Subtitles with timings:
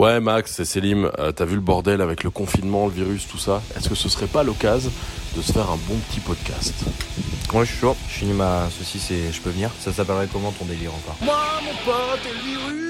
[0.00, 3.36] Ouais, Max et Selim, euh, t'as vu le bordel avec le confinement, le virus, tout
[3.36, 3.60] ça?
[3.76, 4.90] Est-ce que ce serait pas l'occasion
[5.36, 6.72] de se faire un bon petit podcast?
[7.52, 7.94] Ouais, je suis chaud.
[8.08, 9.70] Je finis ma saucisse et je peux venir.
[9.78, 11.18] Ça s'appellerait comment ton délire encore?
[11.20, 12.80] Moi, mon pote et le virus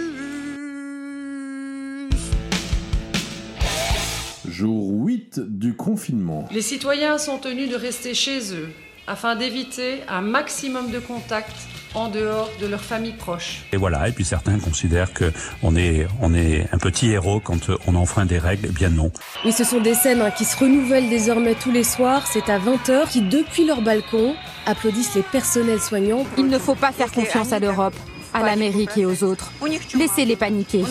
[4.47, 6.47] Jour 8 du confinement.
[6.53, 8.69] Les citoyens sont tenus de rester chez eux
[9.07, 11.51] afin d'éviter un maximum de contacts
[11.95, 13.63] en dehors de leur famille proche.
[13.73, 17.71] Et voilà, et puis certains considèrent que on est, on est un petit héros quand
[17.87, 18.69] on enfreint des règles.
[18.71, 19.11] Eh bien non.
[19.45, 22.27] Oui, ce sont des scènes hein, qui se renouvellent désormais tous les soirs.
[22.27, 24.35] C'est à 20h qui, depuis leur balcon,
[24.67, 26.25] applaudissent les personnels soignants.
[26.39, 27.95] Il ne faut pas faire confiance à l'Europe,
[28.35, 29.51] à l'Amérique et aux autres.
[29.97, 30.85] Laissez-les paniquer.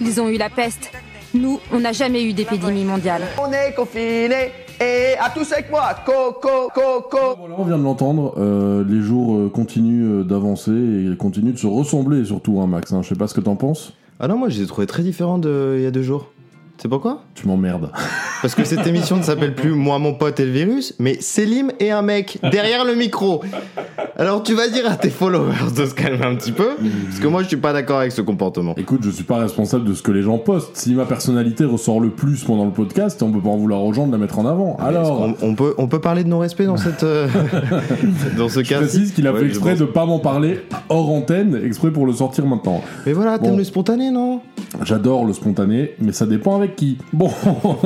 [0.00, 0.92] Ils ont eu la peste.
[1.34, 3.22] Nous, on n'a jamais eu d'épidémie mondiale.
[3.38, 7.36] On est confinés et à tous avec moi, coco, coco.
[7.38, 11.58] Voilà, on vient de l'entendre, euh, les jours euh, continuent euh, d'avancer et continuent de
[11.58, 12.92] se ressembler surtout, hein, Max.
[12.92, 13.02] hein.
[13.02, 13.92] Je sais pas ce que t'en penses.
[14.20, 16.26] Ah non, moi je les ai trouvés très différents de il y a deux jours.
[16.76, 17.90] C'est pourquoi Tu m'emmerdes.
[18.42, 21.70] Parce que cette émission ne s'appelle plus Moi, mon pote et le virus, mais Selim
[21.80, 23.42] et un mec derrière le micro.
[24.16, 26.70] Alors tu vas dire à tes followers de se calmer un petit peu,
[27.08, 28.74] parce que moi je suis pas d'accord avec ce comportement.
[28.76, 30.76] Écoute, je suis pas responsable de ce que les gens postent.
[30.76, 33.92] Si ma personnalité ressort le plus pendant le podcast, on peut pas en vouloir aux
[33.92, 34.76] gens de la mettre en avant.
[34.78, 37.28] Alors, on, on peut, on peut parler de non-respect dans cette, euh,
[38.36, 38.78] dans ce je cas.
[38.78, 42.46] précise qu'il a fait exprès de pas m'en parler hors antenne, exprès pour le sortir
[42.46, 42.82] maintenant.
[43.06, 43.58] Mais voilà, t'aimes Bon.
[43.58, 44.40] le spontané, non?
[44.82, 46.98] J'adore le spontané, mais ça dépend avec qui.
[47.12, 47.30] Bon,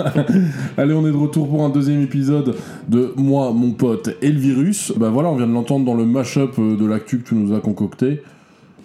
[0.77, 2.57] allez, on est de retour pour un deuxième épisode
[2.89, 4.93] de Moi, mon pote et le virus.
[4.97, 7.55] Bah voilà, on vient de l'entendre dans le mash-up euh, de l'actu que tu nous
[7.55, 8.23] as concocté.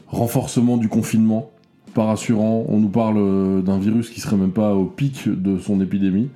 [0.07, 1.49] Renforcement du confinement,
[1.93, 2.65] pas rassurant.
[2.69, 6.29] On nous parle euh, d'un virus qui serait même pas au pic de son épidémie.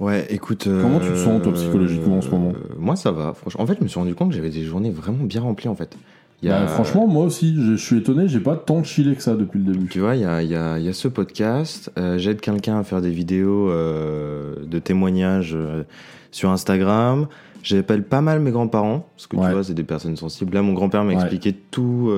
[0.00, 0.68] Ouais, écoute.
[0.80, 2.50] Comment tu te sens, toi, psychologiquement, en ce moment?
[2.50, 3.34] euh, Moi, ça va.
[3.34, 5.68] Franchement, en fait, je me suis rendu compte que j'avais des journées vraiment bien remplies,
[5.68, 5.96] en fait.
[6.42, 9.16] Il y a- Bah, franchement, moi aussi, je je suis étonné, j'ai pas tant chillé
[9.16, 9.88] que ça depuis le début.
[9.88, 11.90] Tu vois, il y a, il y a- il y a ce podcast.
[11.98, 15.82] euh, J'aide quelqu'un à faire des vidéos euh, de témoignages euh,
[16.30, 17.26] sur Instagram.
[17.64, 19.48] J'appelle pas mal mes grands-parents, parce que Ouais.
[19.48, 20.54] tu vois, c'est des personnes sensibles.
[20.54, 21.14] Là, mon grand-père m'a Ouais.
[21.20, 22.10] expliqué tout,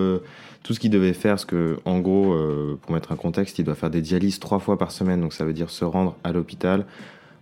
[0.62, 2.36] tout ce qu'il devait faire, parce que, en gros,
[2.82, 5.46] pour mettre un contexte, il doit faire des dialyses trois fois par semaine, donc ça
[5.46, 6.84] veut dire se rendre à l'hôpital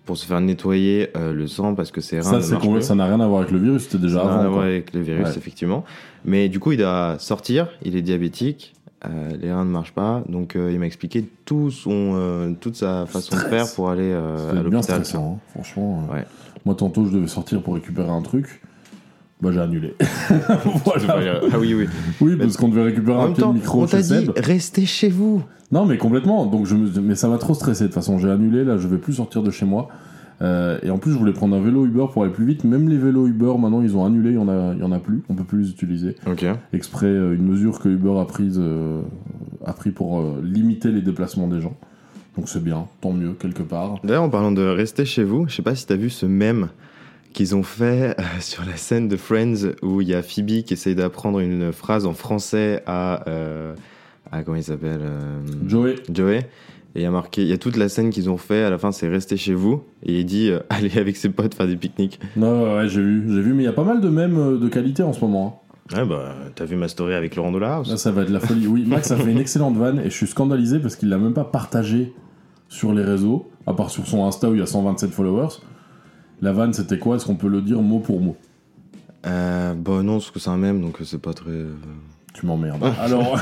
[0.08, 3.20] pour se faire nettoyer euh, le sang, parce que reins Ça, c'est ça n'a rien
[3.20, 4.52] à voir avec le virus, c'était déjà Ça n'a rien à avant.
[4.54, 5.36] voir avec le virus, Ouais.
[5.36, 5.84] effectivement.
[6.24, 8.74] Mais du coup, il doit sortir, il est diabétique,
[9.04, 9.08] euh,
[9.38, 13.36] les reins ne marchent pas, donc euh, il m'a expliqué tout son, toute sa façon
[13.36, 14.82] de faire pour aller à être bien l'hôpital.
[15.04, 16.02] stressant, hein, franchement.
[16.10, 16.24] Ouais.
[16.64, 18.62] Moi, tantôt, je devais sortir pour récupérer un truc.
[19.40, 19.94] Bah, j'ai annulé.
[21.52, 21.86] Ah oui, oui.
[22.20, 24.32] Oui, parce qu'on devait récupérer En un même temps, micro on t'a dit, Seb.
[24.36, 25.42] restez chez vous.
[25.70, 26.46] Non, mais complètement.
[26.46, 26.88] Donc, je me...
[27.00, 27.84] Mais ça m'a trop stressé.
[27.84, 28.64] De toute façon, j'ai annulé.
[28.64, 29.88] Là, je vais plus sortir de chez moi.
[30.40, 32.64] Euh, et en plus, je voulais prendre un vélo Uber pour aller plus vite.
[32.64, 34.30] Même les vélos Uber, maintenant, ils ont annulé.
[34.30, 35.22] Il y en a, il y en a plus.
[35.28, 36.16] On peut plus les utiliser.
[36.26, 36.44] Ok.
[36.72, 39.02] Exprès, euh, une mesure que Uber a prise, euh,
[39.64, 41.76] a pris pour euh, limiter les déplacements des gens.
[42.36, 42.86] Donc, c'est bien.
[43.00, 43.96] Tant mieux, quelque part.
[44.04, 46.68] D'ailleurs, en parlant de rester chez vous, je sais pas si t'as vu ce mème
[47.38, 50.74] qu'ils ont fait euh, sur la scène de Friends où il y a Phoebe qui
[50.74, 53.28] essaye d'apprendre une phrase en français à.
[53.28, 53.74] euh,
[54.30, 55.94] à comment il s'appelle euh, Joey.
[56.12, 56.38] Joey.
[56.94, 58.70] Et il y a marqué, il y a toute la scène qu'ils ont fait, à
[58.70, 61.66] la fin c'est rester chez vous, et il dit euh, allez avec ses potes faire
[61.66, 62.18] des pique-niques.
[62.36, 63.24] Non, ouais, j'ai vu.
[63.32, 63.54] J'ai vu.
[63.54, 65.62] Mais il y a pas mal de mèmes de qualité en ce moment.
[65.94, 65.98] hein.
[66.00, 68.66] Ouais bah, t'as vu ma story avec Laurent Dollhouse Là, ça va être la folie.
[68.66, 71.32] Oui, Max a fait une excellente vanne et je suis scandalisé parce qu'il l'a même
[71.32, 72.12] pas partagé
[72.68, 75.48] sur les réseaux, à part sur son Insta où il y a 127 followers.
[76.40, 77.16] La vanne, c'était quoi?
[77.16, 78.36] Est-ce qu'on peut le dire mot pour mot?
[79.26, 81.50] Euh, Bah non, parce que c'est un mème, donc c'est pas très...
[81.50, 81.72] euh,
[82.34, 82.84] Tu m'emmerdes.
[83.00, 83.36] Alors,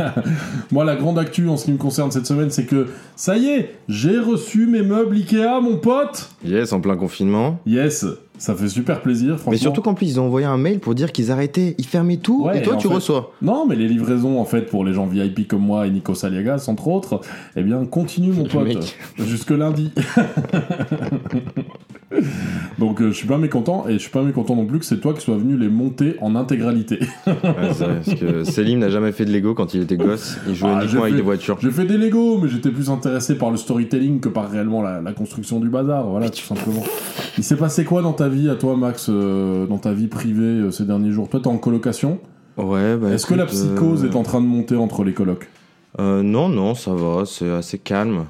[0.72, 2.86] moi, la grande actu en ce qui me concerne cette semaine, c'est que
[3.16, 7.58] ça y est, j'ai reçu mes meubles Ikea, mon pote Yes, en plein confinement.
[7.66, 8.06] Yes,
[8.38, 9.52] ça fait super plaisir, franchement.
[9.52, 12.16] Mais surtout qu'en plus ils ont envoyé un mail pour dire qu'ils arrêtaient, ils fermaient
[12.16, 13.32] tout, Ouais, et toi et tu fait- reçois.
[13.42, 16.64] Non, mais les livraisons, en fait, pour les gens VIP comme moi et Nico Saliagas,
[16.68, 17.20] entre autres,
[17.56, 19.92] eh bien, continue, mon pote, jusque lundi.
[22.78, 25.00] Donc, euh, je suis pas mécontent, et je suis pas mécontent non plus que c'est
[25.00, 27.00] toi qui sois venu les monter en intégralité.
[27.26, 30.38] Ouais, c'est vrai, parce que Selim n'a jamais fait de Lego quand il était gosse,
[30.48, 31.58] il jouait Ah, uniquement avec des voitures.
[31.60, 35.00] J'ai fait des Lego, mais j'étais plus intéressé par le storytelling que par réellement la,
[35.00, 36.82] la construction du bazar, voilà, tout simplement.
[37.38, 40.42] Il s'est passé quoi dans ta vie, à toi, Max, euh, dans ta vie privée
[40.44, 41.28] euh, ces derniers jours?
[41.28, 42.18] Toi, t'es en colocation
[42.56, 45.48] Ouais, bah Est-ce que la psychose est en train de monter entre les colocs?
[45.98, 48.24] Non, non, ça va, c'est assez calme.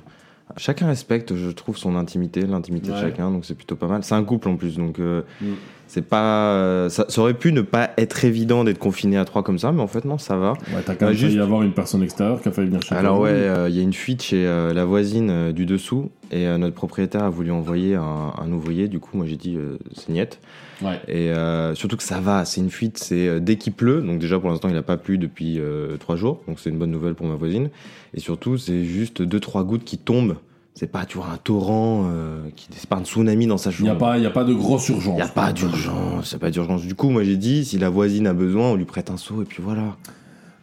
[0.56, 2.96] Chacun respecte, je trouve, son intimité, l'intimité Ouais.
[2.96, 4.04] de chacun, donc c'est plutôt pas mal.
[4.04, 5.46] C'est un couple en plus, donc euh, Mm.
[5.86, 9.42] C'est pas, euh, ça, ça aurait pu ne pas être évident d'être confiné à trois
[9.42, 10.52] comme ça, mais en fait non, ça va.
[10.52, 12.82] Ouais, t'as quand même Ouais, juste- failli avoir une personne extérieure qui a failli venir
[12.82, 13.24] chez Alors toi.
[13.26, 16.74] ouais, euh, il y a une fuite chez euh, la voisine du dessous et notre
[16.74, 18.88] propriétaire a voulu envoyer un, un ouvrier.
[18.88, 19.56] Du coup, moi j'ai dit
[19.94, 20.40] c'est niette.
[20.82, 20.98] Ouais.
[21.06, 24.00] Et euh, surtout que ça va, c'est une fuite, c'est euh, dès qu'il pleut.
[24.02, 26.78] Donc déjà pour l'instant il n'a pas plu depuis euh, trois jours, donc c'est une
[26.78, 27.70] bonne nouvelle pour ma voisine.
[28.14, 30.36] Et surtout c'est juste deux trois gouttes qui tombent.
[30.74, 33.82] C'est pas tu vois un torrent, euh, qui c'est pas un tsunami dans sa Il
[33.82, 34.00] n'y a chambre.
[34.06, 35.12] pas, il y a pas de grosse urgence.
[35.14, 36.82] Il n'y a pas d'urgence, c'est pas d'urgence.
[36.82, 39.40] Du coup, moi j'ai dit, si la voisine a besoin, on lui prête un seau
[39.42, 39.96] et puis voilà.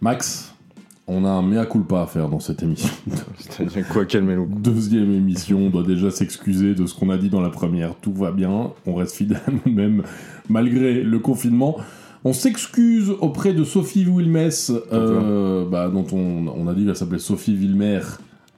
[0.02, 0.54] Max,
[1.08, 2.90] on a un mea culpa à faire dans cette émission.
[3.38, 4.48] C'est-à-dire quoi, calmez-nous.
[4.48, 7.96] Deuxième émission, on doit déjà s'excuser de ce qu'on a dit dans la première.
[7.96, 10.04] Tout va bien, on reste fidèle à nous-mêmes
[10.50, 11.78] malgré le confinement.
[12.26, 17.18] On s'excuse auprès de Sophie Wilmès, euh, bah, dont on, on a dit qu'elle s'appelait
[17.18, 18.02] Sophie Vilmer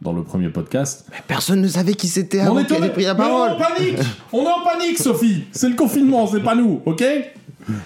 [0.04, 1.06] dans le premier podcast.
[1.28, 3.24] Personne ne savait qui c'était On avant est qu'elle en- ait pris la Mais on
[3.24, 3.50] parole.
[3.50, 3.98] est en panique
[4.34, 7.04] On est en panique, Sophie C'est le confinement, c'est pas nous, ok?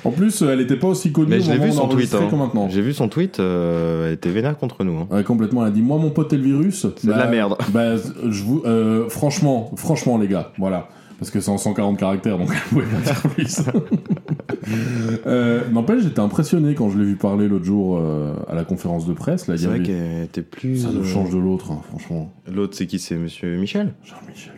[0.04, 1.88] En plus, elle était pas aussi connue Mais au je l'ai vu où on son
[1.88, 2.12] tweet.
[2.16, 2.68] hein.
[2.70, 4.98] J'ai vu son tweet, euh, elle était vénère contre nous.
[4.98, 5.08] hein.
[5.12, 5.62] Ouais, complètement.
[5.62, 6.88] Elle a dit Moi, mon pote et le virus.
[6.98, 7.56] C'est de la merde.
[7.70, 10.90] Bah, je vous, euh, franchement, franchement, les gars, voilà.
[11.20, 13.62] Parce que c'est en 140 caractères, donc elle pouvait pas dire plus.
[15.26, 19.06] euh, N'empêche, j'étais impressionné quand je l'ai vu parler l'autre jour euh, à la conférence
[19.08, 19.48] de presse.
[19.48, 20.78] Là, C'est vrai qu'elle était plus.
[20.84, 22.32] Ça nous euh, change de l'autre, hein, franchement.
[22.54, 23.00] L'autre, c'est qui?
[23.00, 23.94] C'est Monsieur Michel?
[24.04, 24.54] Jean-Michel.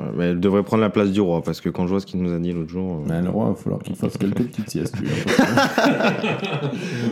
[0.00, 2.06] Ouais, mais elle devrait prendre la place du roi parce que quand je vois ce
[2.06, 3.02] qu'il nous a dit l'autre jour.
[3.04, 4.94] euh, Ouais, le roi, il va falloir qu'il fasse quelques petites siestes.
[4.96, 6.70] hein.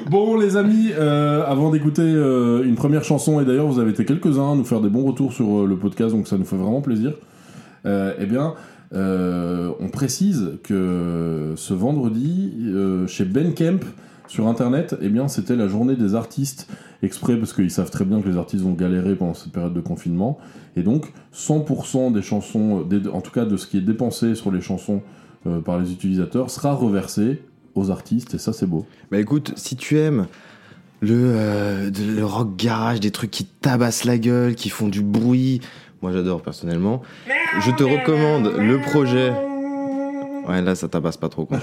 [0.09, 4.05] bon, les amis, euh, avant d'écouter euh, une première chanson, et d'ailleurs, vous avez été
[4.05, 6.81] quelques-uns à nous faire des bons retours sur le podcast, donc ça nous fait vraiment
[6.81, 7.13] plaisir.
[7.87, 8.55] Euh, eh bien,
[8.95, 13.85] euh, on précise que ce vendredi, euh, chez Ben Kemp,
[14.29, 16.69] sur internet, eh bien, c'était la journée des artistes
[17.03, 19.81] exprès parce qu'ils savent très bien que les artistes vont galérer pendant cette période de
[19.81, 20.39] confinement.
[20.75, 24.61] Et donc, 100% des chansons, en tout cas de ce qui est dépensé sur les
[24.61, 25.03] chansons
[25.65, 27.41] par les utilisateurs, sera reversé
[27.77, 28.35] aux artistes.
[28.35, 28.85] Et ça, c'est beau.
[29.13, 30.27] Bah écoute, si tu aimes
[31.01, 35.61] le, euh, le rock garage, des trucs qui tabassent la gueule, qui font du bruit,
[36.03, 37.03] moi j'adore personnellement,
[37.61, 39.33] je te recommande le projet.
[40.49, 41.45] Ouais, là ça tabasse pas trop.
[41.45, 41.59] Quoi.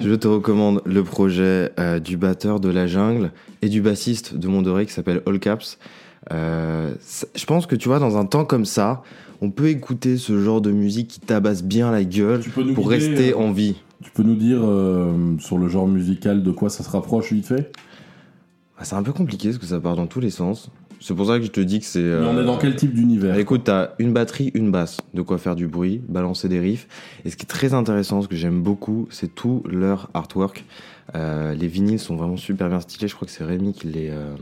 [0.00, 3.32] je te recommande le projet euh, du batteur de la jungle
[3.62, 5.78] et du bassiste de Mondoré qui s'appelle All Caps.
[6.32, 6.94] Euh,
[7.34, 9.02] je pense que tu vois, dans un temps comme ça,
[9.40, 13.34] on peut écouter ce genre de musique qui tabasse bien la gueule pour guider, rester
[13.34, 13.74] en vie.
[14.04, 17.46] Tu peux nous dire euh, sur le genre musical de quoi ça se rapproche vite
[17.46, 17.72] fait?
[18.82, 20.68] Ah, C'est un peu compliqué parce que ça part dans tous les sens.
[20.98, 22.00] C'est pour ça que je te dis que c'est.
[22.00, 23.36] Mais on euh, est dans quel type d'univers?
[23.36, 26.88] Écoute, t'as une batterie, une basse, de quoi faire du bruit, balancer des riffs.
[27.24, 30.64] Et ce qui est très intéressant, ce que j'aime beaucoup, c'est tout leur artwork.
[31.14, 33.06] Euh, les vinyles sont vraiment super bien stylés.
[33.06, 34.10] Je crois que c'est Rémi qui les.
[34.10, 34.34] euh,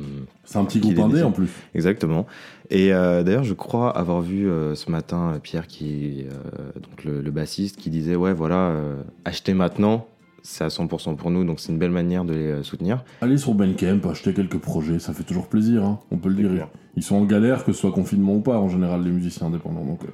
[0.44, 1.50] C'est un petit groupe indé en plus.
[1.74, 2.26] Exactement.
[2.70, 7.04] Et euh, d'ailleurs, je crois avoir vu euh, ce matin euh, Pierre, qui, euh, donc
[7.04, 10.06] le, le bassiste, qui disait ouais, voilà, euh, achetez maintenant,
[10.42, 13.04] c'est à 100% pour nous, donc c'est une belle manière de les euh, soutenir.
[13.20, 16.68] Allez sur Bandcamp, acheter quelques projets, ça fait toujours plaisir, hein, on peut le dire.
[16.96, 19.84] Ils sont en galère, que ce soit confinement ou pas, en général, les musiciens indépendants.
[19.84, 20.08] Donc, euh,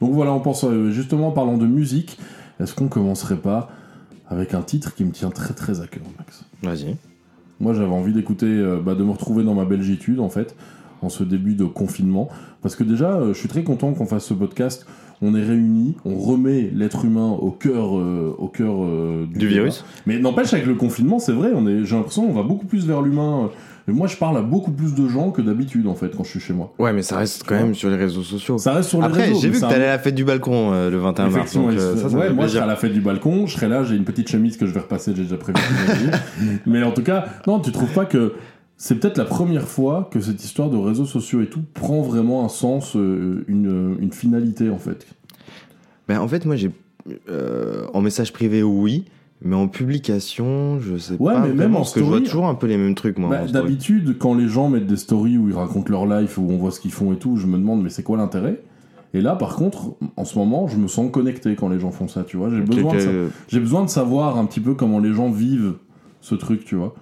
[0.00, 2.18] donc voilà, on pense, euh, justement, parlant de musique,
[2.60, 3.70] est-ce qu'on commencerait pas
[4.28, 6.44] avec un titre qui me tient très très à cœur, Max?
[6.62, 6.96] Vas-y.
[7.60, 10.54] Moi, j'avais envie d'écouter, euh, bah, de me retrouver dans ma belgitude, en fait,
[11.02, 12.28] en ce début de confinement.
[12.62, 14.86] Parce que déjà, euh, je suis très content qu'on fasse ce podcast.
[15.20, 19.84] On est réunis, on remet l'être humain au cœur, euh, au cœur euh, Du virus
[20.06, 22.86] Mais n'empêche, avec le confinement, c'est vrai, on est, j'ai l'impression qu'on va beaucoup plus
[22.86, 23.50] vers l'humain.
[23.88, 26.28] Et moi, je parle à beaucoup plus de gens que d'habitude, en fait, quand je
[26.28, 26.74] suis chez moi.
[26.78, 28.58] Ouais, mais ça reste quand même sur les réseaux sociaux.
[28.58, 29.40] Ça reste sur les Après, réseaux.
[29.40, 31.54] j'ai mais vu que t'allais à la fête du balcon euh, le 21 mars.
[31.54, 33.66] Donc, euh, ça, ça ouais, moi je serai à la fête du balcon, je serai
[33.68, 35.58] là, j'ai une petite chemise que je vais repasser, j'ai déjà prévu.
[36.66, 38.34] Mais en tout cas, non, tu trouves pas que
[38.78, 42.44] c'est peut-être la première fois que cette histoire de réseaux sociaux et tout prend vraiment
[42.44, 45.06] un sens, euh, une, une finalité en fait.
[46.08, 46.70] Ben, en fait, moi, j'ai.
[47.28, 49.04] euh, en message privé, oui.
[49.40, 51.40] Mais en publication, je sais Ouais, pas.
[51.46, 53.28] mais même en parce que je vois story- toujours un peu les mêmes trucs, moi.
[53.30, 53.52] Bah, story.
[53.52, 56.70] D'habitude, quand les gens mettent des stories où ils racontent leur life, où on voit
[56.72, 58.60] ce qu'ils font et tout, je me demande mais c'est quoi l'intérêt?
[59.14, 62.08] Et là, par contre, en ce moment, je me sens connecté quand les gens font
[62.08, 62.50] ça, tu vois.
[62.50, 65.30] J'ai besoin, de Ok, sa- j'ai besoin de savoir un petit peu comment les gens
[65.30, 65.74] vivent
[66.20, 66.94] ce truc, tu vois.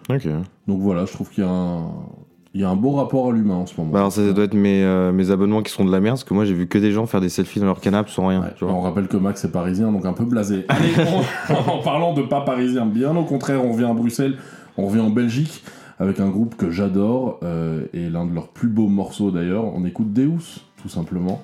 [0.67, 1.87] Donc voilà, je trouve qu'il y a un,
[2.55, 3.93] il y a un beau rapport à l'humain en ce moment.
[3.93, 6.17] Bah, alors, ça, ça doit être mes, euh, mes abonnements qui sont de la merde,
[6.17, 8.27] parce que moi, j'ai vu que des gens faire des selfies dans leur canapé sans
[8.29, 8.41] rien.
[8.43, 8.73] Ouais, tu vois.
[8.75, 10.65] on rappelle que Max est parisien, donc un peu blasé.
[10.69, 10.93] Allez,
[11.49, 14.37] on- en parlant de pas parisien, bien au contraire, on revient à Bruxelles,
[14.77, 15.65] on revient en Belgique
[15.99, 19.65] avec un groupe que j'adore euh, et l'un de leurs plus beaux morceaux d'ailleurs.
[19.65, 21.41] On écoute Deus, tout simplement.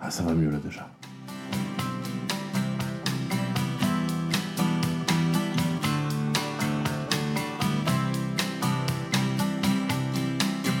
[0.00, 0.88] Ah, ça va mieux là déjà.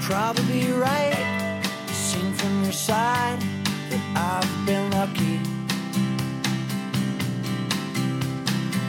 [0.08, 1.62] Probably right.
[1.88, 3.38] Seen from your side
[3.90, 5.36] that I've been lucky.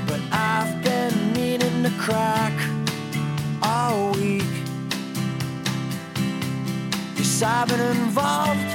[0.08, 2.54] But I've been needing to crack
[3.62, 4.54] all week.
[7.18, 8.70] Yes, I've been involved,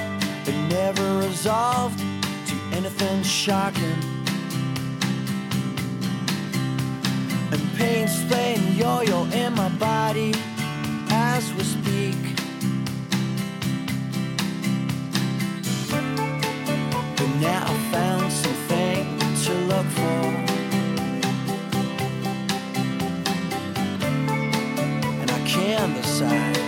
[0.45, 3.99] but never resolved to anything shocking.
[7.53, 10.35] And pain's playing yo-yo in my body
[11.09, 12.34] as we speak.
[17.25, 20.25] But now I found something to look for.
[25.23, 26.64] And I can decide.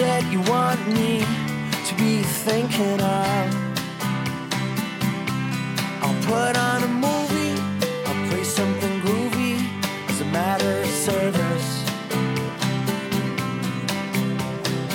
[0.00, 1.18] It you want me
[1.86, 3.46] to be thinking of?
[6.02, 7.60] I'll put on a movie,
[8.06, 9.58] I'll play something groovy
[10.08, 11.84] as a matter of service.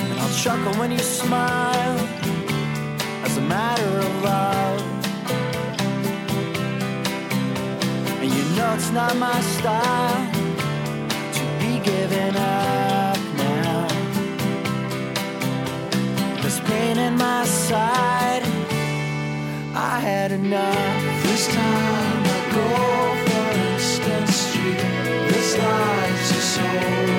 [0.08, 1.98] And I'll chuckle when you smile
[3.24, 4.80] as a matter of love.
[8.22, 10.32] And you know it's not my style
[11.34, 12.73] to be giving up
[17.24, 18.44] my side.
[19.92, 21.00] I had enough.
[21.26, 22.68] This time I go
[23.24, 24.82] for instant street.
[25.30, 27.13] This life's a soulless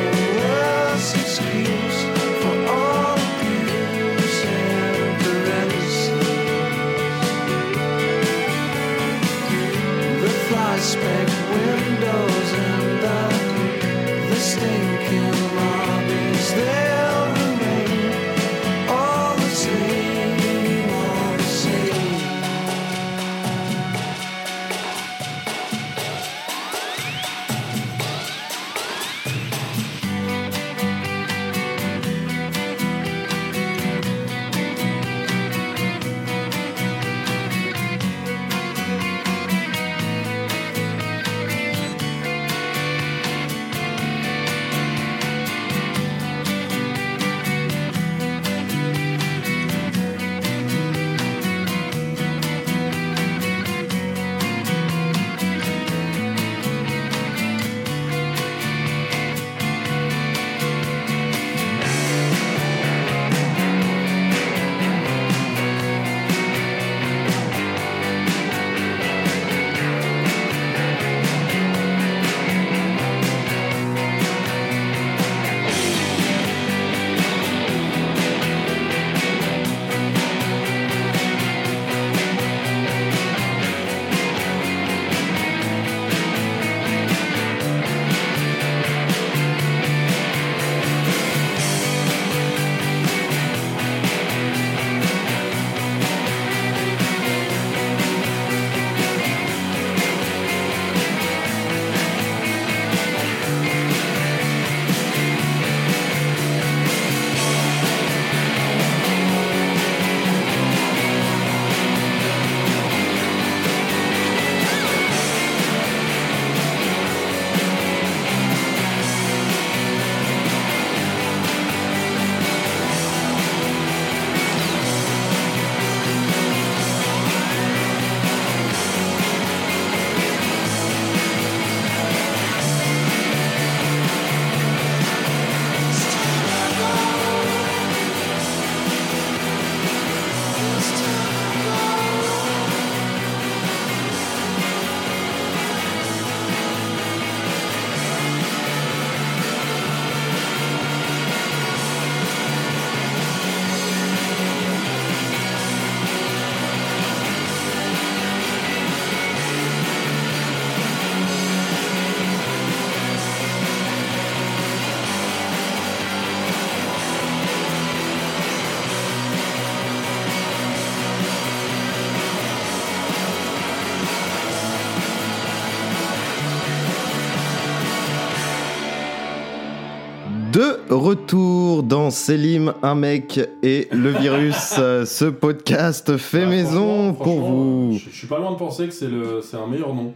[180.55, 187.13] De retour dans Selim, un mec et le virus, ce podcast fait Ah, maison franchement,
[187.13, 187.97] pour franchement, vous.
[187.97, 190.13] Je, je suis pas loin de penser que c'est un meilleur nom.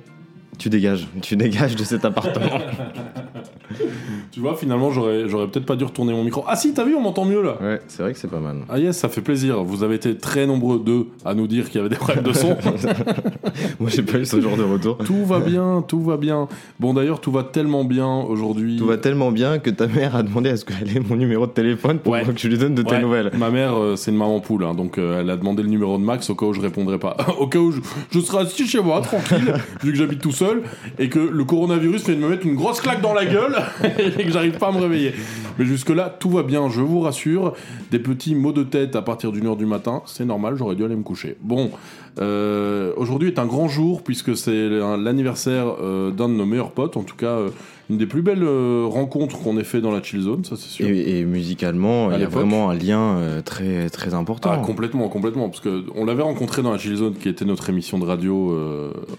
[0.58, 2.58] Tu dégages, tu dégages de cet appartement.
[4.32, 6.44] Tu vois, finalement, j'aurais, j'aurais peut-être pas dû retourner mon micro.
[6.48, 7.58] Ah si, t'as vu, on m'entend mieux là.
[7.62, 8.58] ouais, c'est vrai que c'est pas mal.
[8.70, 9.64] Ah yes, ça fait plaisir.
[9.64, 12.34] Vous avez été très nombreux deux à nous dire qu'il y avait des problèmes de
[12.34, 12.50] son.
[13.80, 14.98] Moi, j'ai pas eu ce genre de retour.
[15.00, 16.48] tout va bien, tout va bien.
[16.80, 18.78] Bon d'ailleurs, tout va tellement bien aujourd'hui.
[18.78, 21.46] Tout va tellement bien que ta mère a demandé à ce qu'elle ait mon numéro
[21.48, 22.24] de téléphone pour Ouais.
[22.24, 23.32] que je lui donne de tes Ouais, nouvelles.
[23.38, 25.98] Ma mère, euh, c'est une maman poule, hein, donc euh, elle a demandé le numéro
[25.98, 27.16] de Max au cas où je répondrai pas.
[27.40, 27.80] au cas où je,
[28.12, 30.64] je serai assis chez moi, tranquille, vu que j'habite tout seul,
[30.98, 33.56] et que le coronavirus vient de me mettre une grosse claque dans la gueule,
[34.00, 35.14] et que j'arrive pas à me réveiller.
[35.58, 37.54] Mais jusque-là, tout va bien, je vous rassure.
[37.92, 40.86] Des petits maux de tête à partir d'une heure du matin, c'est normal, j'aurais dû
[40.86, 41.36] aller me coucher.
[41.42, 41.72] Bon,
[42.20, 46.98] euh, aujourd'hui est un grand jour, puisque c'est l'anniversaire euh, d'un de nos meilleurs potes,
[46.98, 47.50] en tout cas, euh,
[47.90, 48.46] une des plus belles
[48.86, 50.88] rencontres qu'on ait fait dans la Chill Zone, ça c'est sûr.
[50.88, 54.52] Et, et musicalement, il y a vraiment un lien très, très important.
[54.54, 55.50] Ah, complètement, complètement.
[55.50, 58.56] Parce que on l'avait rencontré dans la Chill Zone, qui était notre émission de radio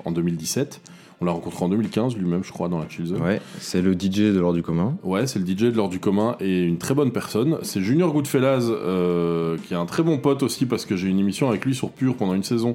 [0.04, 0.80] en 2017.
[1.22, 3.20] On l'a rencontré en 2015 lui-même, je crois, dans la Chill Zone.
[3.20, 4.96] Ouais, c'est le DJ de l'ordre du commun.
[5.02, 7.58] Ouais, c'est le DJ de l'ordre du commun et une très bonne personne.
[7.60, 11.10] C'est Junior Goodfellas, euh, qui est un très bon pote aussi, parce que j'ai eu
[11.10, 12.74] une émission avec lui sur Pure pendant une saison,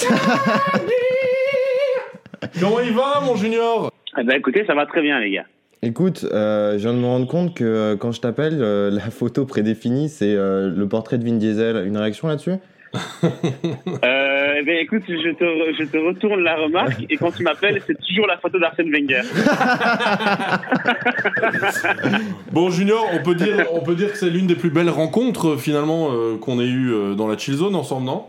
[2.59, 3.91] Comment il va, mon Junior?
[4.17, 5.45] Eh ben écoutez, ça va très bien les gars.
[5.83, 9.09] Écoute, euh, je viens de me rendre compte que euh, quand je t'appelle, euh, la
[9.09, 11.85] photo prédéfinie, c'est euh, le portrait de Vin Diesel.
[11.87, 12.55] Une réaction là-dessus?
[14.03, 17.41] Euh, eh ben écoute, je te, re- je te retourne la remarque et quand tu
[17.43, 19.21] m'appelles, c'est toujours la photo d'Arsène Wenger.
[22.51, 25.51] Bon, Junior, on peut dire, on peut dire que c'est l'une des plus belles rencontres,
[25.51, 28.25] euh, finalement, euh, qu'on ait eues euh, dans la Chill Zone ensemble, non?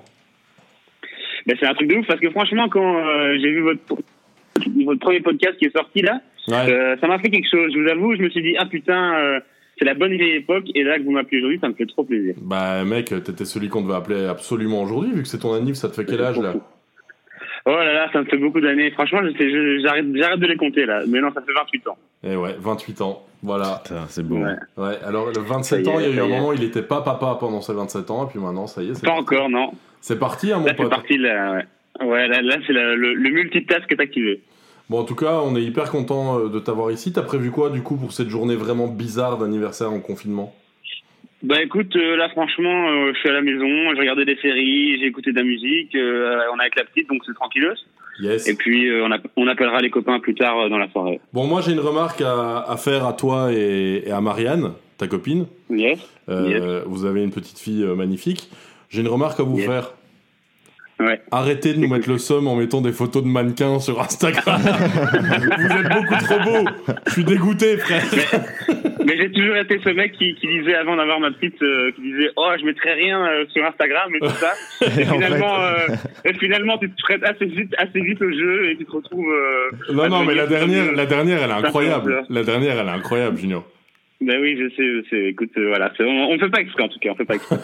[1.47, 3.81] Ben c'est un truc de ouf parce que franchement, quand euh, j'ai vu votre,
[4.85, 6.73] votre premier podcast qui est sorti là, Ouais.
[6.73, 7.71] euh, ça m'a fait quelque chose.
[7.75, 9.41] Je vous avoue, je me suis dit, ah putain, euh,
[9.79, 12.05] c'est la bonne vieille époque et là que vous m'appelez aujourd'hui, ça me fait trop
[12.05, 12.35] plaisir.
[12.41, 15.89] Bah, mec, t'étais celui qu'on devait appeler absolument aujourd'hui, vu que c'est ton anniv, ça
[15.89, 16.55] te fait quel âge, là?
[17.65, 18.91] Oh là là, ça me fait beaucoup d'années.
[18.91, 21.03] Franchement, j'arrête j'arrête de les compter là.
[21.07, 21.97] Mais non, ça fait 28 ans.
[22.25, 23.81] Eh ouais, 28 ans, voilà.
[24.09, 24.39] C'est beau.
[24.39, 24.55] Ouais.
[24.77, 26.65] Ouais, alors le Ça 27 y ans, est, il y a eu un moment, il
[26.65, 29.13] était pas papa pendant ses 27 ans, et puis maintenant, ça y est, c'est Pas
[29.15, 29.23] parti.
[29.37, 29.71] encore, non.
[30.01, 30.91] C'est parti, hein, mon Là, c'est pote.
[30.91, 31.63] parti là.
[32.01, 34.41] Ouais, ouais là, là c'est le, le multitask qui est activé.
[34.93, 37.15] Bon, en tout cas, on est hyper content euh, de t'avoir ici.
[37.15, 40.55] T'as prévu quoi, du coup, pour cette journée vraiment bizarre d'anniversaire en confinement?
[41.43, 44.99] Bah écoute, euh, là franchement, euh, je suis à la maison, je regardais des séries,
[45.01, 47.83] j'ai écouté de la musique, euh, on est avec la petite, donc c'est tranquilleuse.
[48.21, 48.47] Yes.
[48.47, 51.21] Et puis on, app- on appellera les copains plus tard dans la soirée.
[51.33, 55.07] Bon, moi, j'ai une remarque à, à faire à toi et, et à Marianne, ta
[55.07, 55.47] copine.
[55.71, 55.99] Yes.
[56.29, 58.51] Vous avez une petite fille magnifique.
[58.91, 59.67] J'ai une remarque à vous Yes.
[59.67, 59.95] faire.
[61.03, 61.21] Ouais.
[61.31, 64.61] Arrêtez de nous mettre le somme en mettant des photos de mannequins sur Instagram.
[64.63, 66.69] vous êtes beaucoup trop beaux.
[67.07, 68.03] Je suis dégoûté, frère.
[69.05, 72.03] Mais j'ai toujours été ce mec qui, qui disait avant d'avoir ma petite, euh, qui
[72.03, 74.53] disait oh je mettrai rien euh, sur Instagram et tout ça.
[75.01, 75.87] Et En finalement, euh,
[76.25, 79.33] et finalement tu te prêtes assez vite, assez vite au jeu et tu te retrouves.
[79.93, 82.25] Non, non, mais la dernière, la dernière, elle est incroyable.
[82.29, 83.65] La dernière, elle est incroyable, Junior.
[84.25, 85.25] Ben oui, je sais, je sais.
[85.31, 87.35] Écoute, euh, voilà, c'est- on, on fait pas exprès en tout cas, on fait pas
[87.35, 87.57] exprès.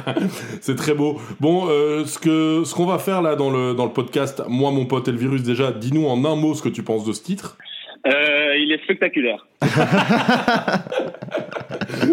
[0.60, 1.20] C'est très beau.
[1.40, 4.70] Bon, euh, ce que ce qu'on va faire là dans le dans le podcast, moi,
[4.70, 7.12] mon pote et le virus, déjà, dis-nous en un mot ce que tu penses de
[7.12, 7.58] ce titre.
[8.06, 9.46] Euh, il est spectaculaire.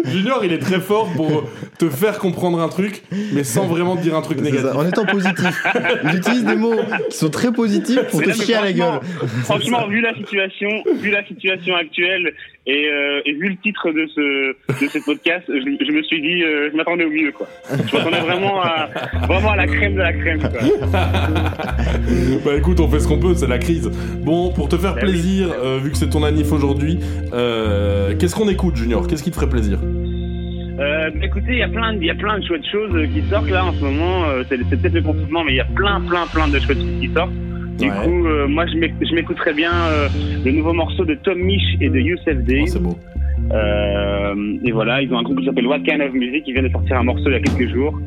[0.06, 1.44] Junior, il est très fort pour
[1.78, 3.02] te faire comprendre un truc,
[3.32, 4.66] mais sans vraiment te dire un truc négatif.
[4.66, 5.64] ça, En étant positif.
[6.12, 6.74] J'utilise des mots
[7.10, 9.00] qui sont très positifs pour te chier à la gueule.
[9.44, 10.68] franchement- Franchement, vu la situation,
[11.00, 12.34] vu la situation actuelle
[12.66, 16.22] et, euh, et vu le titre de ce de ce podcast, je, je me suis
[16.22, 17.46] dit, euh, je m'attendais au mieux quoi.
[17.70, 18.88] Je m'attendais vraiment à
[19.26, 20.40] vraiment à la crème de la crème.
[20.40, 20.50] Quoi.
[22.44, 23.90] Bah écoute, on fait ce qu'on peut, c'est la crise.
[24.22, 26.98] Bon, pour te faire Bah plaisir, euh, vu que c'est ton anniv aujourd'hui,
[27.30, 29.06] qu'est-ce qu'on écoute, Junior?
[29.06, 29.78] Qu'est-ce qui te ferait plaisir?
[29.82, 33.08] Euh, bah, écoutez, il y a plein de, il y a plein de chouettes choses
[33.12, 34.24] qui sortent là en ce moment.
[34.48, 37.00] C'est c'est peut-être le confinement, mais il y a plein, plein, plein de chouettes choses
[37.00, 37.32] qui sortent.
[37.78, 37.90] Du Ouais.
[38.04, 40.08] coup, euh, moi, je m'éc- je m'écouterais bien euh,
[40.44, 42.64] le nouveau morceau de Tom Misch et de Youssef Oh, Day.
[42.66, 42.96] C'est beau.
[43.52, 44.34] Euh,
[44.64, 46.44] et voilà, ils ont un groupe qui s'appelle What Kind of Music.
[46.46, 47.98] Ils viennent de sortir un morceau il y a quelques jours.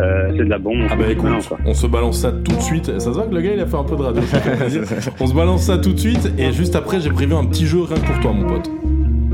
[0.00, 0.80] Euh, c'est de la bombe.
[0.90, 1.58] Ah bah écoute, quoi.
[1.64, 2.86] on se balance ça tout de suite.
[2.98, 4.22] Ça se voit que le gars il a fait un peu de radio.
[5.20, 7.82] on se balance ça tout de suite et juste après j'ai prévu un petit jeu
[7.82, 8.70] rien que pour toi mon pote.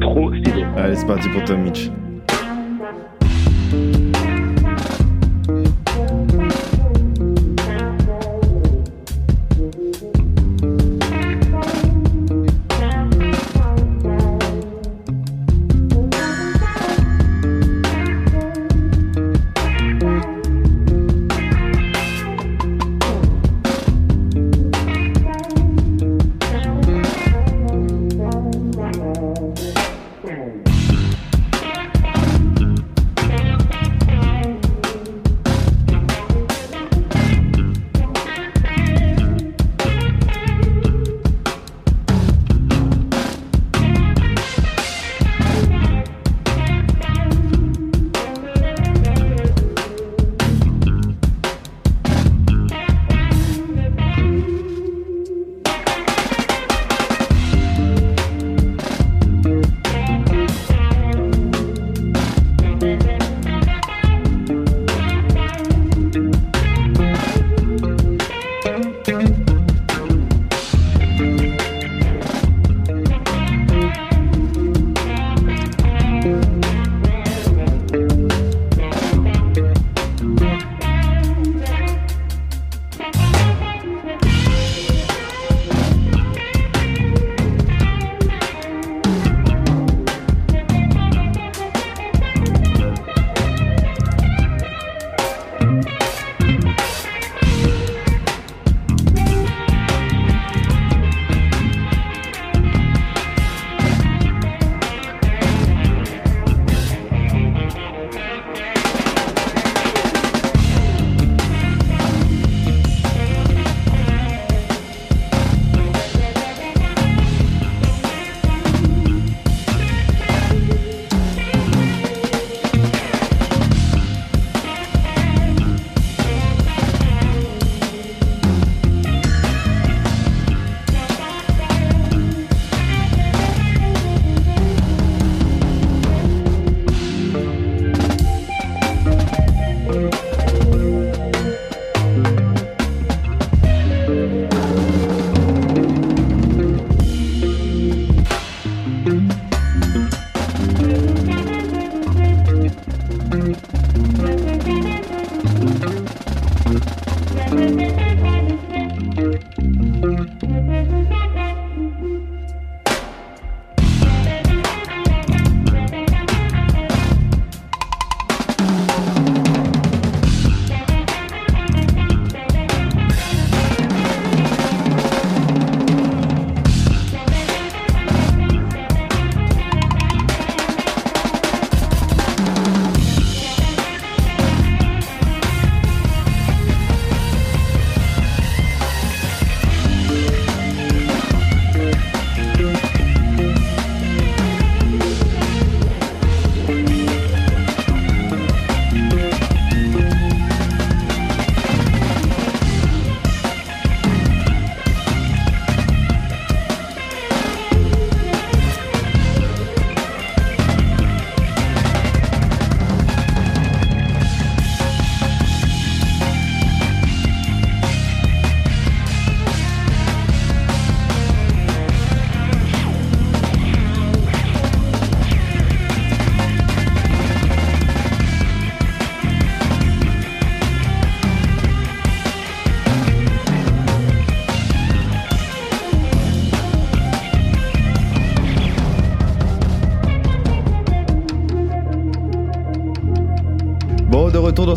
[0.01, 0.65] Trop stylé.
[0.77, 1.91] Allez, c'est parti pour Tom Mitch.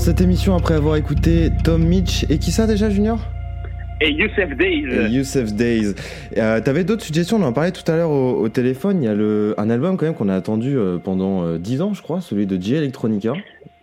[0.05, 3.17] Cette émission après avoir écouté Tom Mitch et qui ça déjà Junior?
[3.99, 4.85] Et Youssef Days.
[4.85, 5.95] Et Youssef Days.
[6.37, 9.01] Euh, T'avais d'autres suggestions, on en parlait tout à l'heure au, au téléphone.
[9.01, 11.81] Il y a le, un album quand même qu'on a attendu euh, pendant euh, 10
[11.81, 13.33] ans, je crois, celui de J Electronica.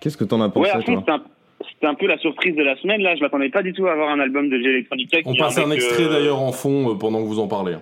[0.01, 3.01] Qu'est-ce que t'en as pensé c'était un, peu la surprise de la semaine.
[3.01, 5.19] Là, je m'attendais pas du tout à avoir un album de G Electronica.
[5.25, 7.75] On passe un extrait euh, d'ailleurs en fond euh, pendant que vous en parlez.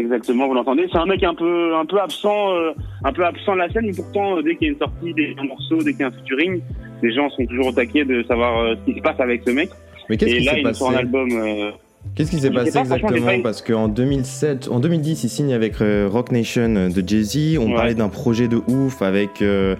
[0.00, 0.88] Exactement, vous l'entendez?
[0.90, 2.72] C'est un mec un peu, un peu absent, euh,
[3.04, 5.12] un peu absent de la scène, mais pourtant, euh, dès qu'il y a une sortie,
[5.12, 6.62] des un morceau, dès qu'il y a un featuring,
[7.02, 9.50] les gens sont toujours au taquet de savoir euh, ce qui se passe avec ce
[9.50, 9.70] mec.
[10.08, 11.28] Mais qu'est-ce qui s'est un passé album.
[11.32, 11.70] euh,
[12.14, 16.08] Qu'est-ce qui s'est passé pas, exactement Parce qu'en 2007, en 2010, il signe avec euh,
[16.10, 17.58] Rock Nation de Jay-Z.
[17.58, 17.74] On Ouais.
[17.74, 19.76] parlait d'un projet de ouf avec euh,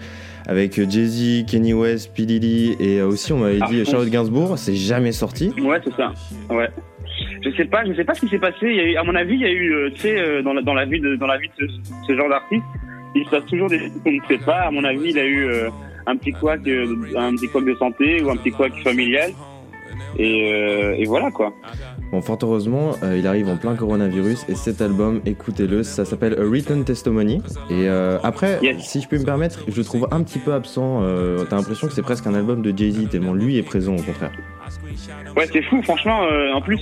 [0.46, 4.58] avec Jay-Z, Kenny West, P Diddy et aussi on m'avait Ah, dit Charlotte Gainsbourg.
[4.58, 5.52] C'est jamais sorti.
[5.62, 6.12] Ouais, c'est ça.
[6.50, 6.68] Ouais.
[7.42, 8.56] Je sais pas, je sais pas ce qui s'est passé.
[8.62, 10.60] Il y a eu, à mon avis, il y a eu, tu sais, dans la,
[10.62, 11.72] dans la vie de, dans la vie de ce,
[12.06, 12.62] ce genre d'artiste,
[13.14, 14.60] il se passe toujours des trucs qu'on ne sait pas.
[14.60, 15.68] À mon avis, il a eu euh,
[16.10, 19.30] un petit couac, euh, un petit couac de santé ou un petit couac familial.
[20.18, 21.52] Et, euh, et voilà quoi.
[22.10, 26.34] Bon, fort heureusement, euh, il arrive en plein coronavirus et cet album, écoutez-le, ça s'appelle
[26.38, 27.40] A Written Testimony.
[27.70, 28.82] Et euh, après, Yes.
[28.84, 31.02] si je peux me permettre, je le trouve un petit peu absent.
[31.48, 34.32] T'as l'impression que c'est presque un album de Jay-Z tellement lui est présent au contraire.
[35.36, 36.22] Ouais, c'est fou, franchement.
[36.54, 36.80] en plus,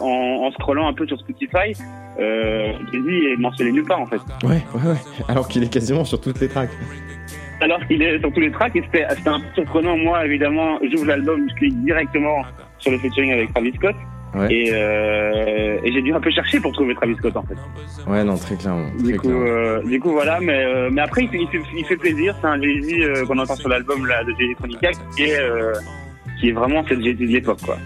[0.00, 1.74] en, en scrollant un peu sur Spotify,
[2.18, 4.20] Jay-Z est mentionné nulle part en fait.
[4.44, 4.96] Ouais, ouais, ouais.
[5.28, 6.70] Alors qu'il est quasiment sur toutes les tracks.
[7.62, 9.96] Alors qu'il est sur tous les tracks et c'était un peu surprenant.
[9.96, 12.42] Moi, évidemment, j'ouvre l'album, je clique directement
[12.78, 13.94] sur le featuring avec Travis Scott.
[14.34, 14.50] Ouais.
[14.50, 18.10] Et, euh, et j'ai dû un peu chercher pour trouver Travis Scott en fait.
[18.10, 18.88] Ouais, non, très clairement.
[18.98, 21.60] Très Du coup, euh, du coup voilà, mais, euh, mais après il fait, il fait,
[21.76, 22.34] il fait plaisir.
[22.40, 25.74] C'est un Jay-Z euh, qu'on entend sur l'album de Jay-Z qui est, euh,
[26.40, 27.76] qui est vraiment cette Jay-Z de l'époque quoi.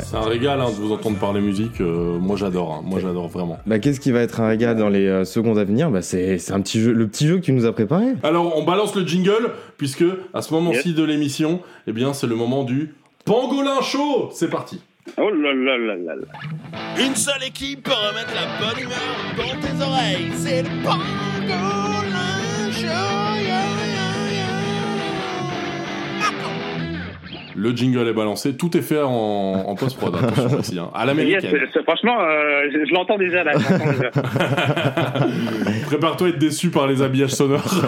[0.00, 1.80] C'est un régal hein, de vous entendre parler musique.
[1.80, 3.58] euh, moi j'adore, hein, moi j'adore vraiment.
[3.66, 5.90] Bah, qu'est-ce qui va être un régal dans les euh, secondes à venir?
[5.90, 8.06] Bah, c'est c'est un petit jeu, le petit jeu que tu nous as préparé.
[8.22, 12.36] Alors on balance le jingle puisque à ce moment-ci de l'émission, eh bien c'est le
[12.36, 12.94] moment du
[13.24, 14.30] pangolin chaud.
[14.32, 14.80] C'est parti.
[15.18, 16.26] Oh là là là là là.
[17.04, 18.96] Une seule équipe peut remettre la bonne humeur
[19.36, 20.30] dans tes oreilles.
[20.34, 22.86] C'est le Pangolin Show.
[23.44, 23.93] Yeah,
[27.56, 30.14] Le jingle est balancé, tout est fait en, en post-prod.
[30.16, 31.56] Attention ici, hein, à l'américaine.
[31.86, 33.52] franchement, euh, je, je l'entends déjà là.
[35.86, 37.64] Prépare-toi à être déçu par les habillages sonores.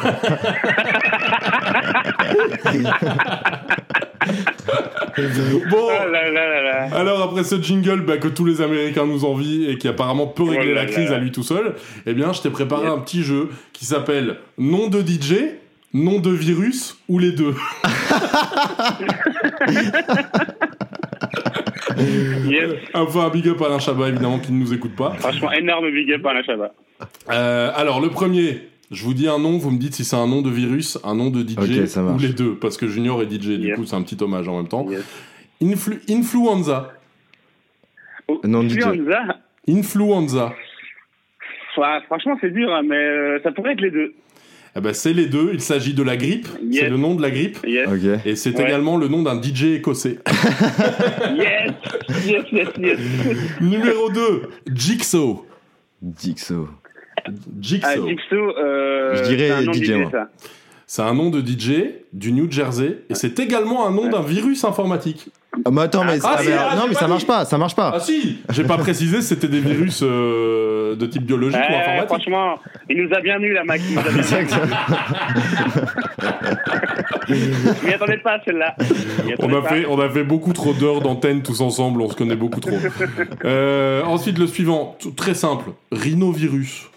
[5.71, 5.73] bon.
[5.73, 6.89] Oh là là là là.
[6.97, 10.43] Alors après ce jingle bah, que tous les Américains nous envient et qui apparemment peut
[10.45, 11.17] régler Oh là la crise là.
[11.17, 11.75] à lui tout seul,
[12.07, 15.35] eh bien je t'ai préparé un petit jeu qui s'appelle nom de DJ,
[15.97, 17.55] nom de virus ou les deux.
[22.49, 22.73] Yes.
[22.95, 25.11] Enfin un big up à Alain Chabat évidemment qui ne nous écoute pas.
[25.15, 26.73] Franchement, énorme big up à la Chabat.
[27.31, 30.27] Euh, alors le premier, je vous dis un nom, vous me dites si c'est un
[30.27, 31.57] nom de virus, un nom de DJ
[31.97, 34.57] ou les deux, parce que Junior est DJ, du coup c'est un petit hommage en
[34.57, 34.87] même temps.
[34.91, 35.05] Yes.
[35.63, 36.93] Influ- influenza.
[38.29, 38.79] Oh, Non, DJ.
[38.79, 39.23] Influenza.
[39.69, 40.53] Influenza.
[42.07, 44.15] Franchement, c'est dur, hein, mais euh, ça pourrait être les deux.
[44.77, 46.83] Eh ben, c'est les deux, il s'agit de la grippe, Yes.
[46.85, 47.89] c'est le nom de la grippe, Yes.
[48.27, 48.65] Et c'est Ouais.
[48.65, 50.19] également le nom d'un DJ écossais.
[51.37, 51.73] Yes.
[52.27, 52.99] Yes, yes, yes.
[53.61, 55.47] Numéro 2, Jigsaw.
[56.19, 56.69] Jigsaw.
[57.25, 58.07] Ah, Jigsaw.
[58.09, 60.29] Jigsaw, euh, Je dirais un nom DJ, ça.
[60.87, 64.62] C'est un nom de DJ du New Jersey, et c'est également un nom d'un virus
[64.65, 65.31] informatique.
[65.64, 67.11] Ah, mais attends, mais, Ah, ah, si, mais- ah, non, mais ça dit.
[67.11, 67.92] marche pas, ça marche pas.
[67.97, 72.07] Ah si J'ai pas précisé si c'était des virus euh, de type biologique ou informatique.
[72.09, 72.59] franchement,
[72.90, 73.81] il nous a bien eu la Mac.
[73.88, 74.47] il nous a bien eu.
[77.29, 78.75] Je m'y attendais pas celle-là.
[79.40, 79.69] On a, pas.
[79.69, 82.77] fait, on a fait beaucoup trop d'heures d'antenne tous ensemble, on se connaît beaucoup trop.
[83.45, 86.88] Euh, ensuite, le suivant, très simple, rhinovirus.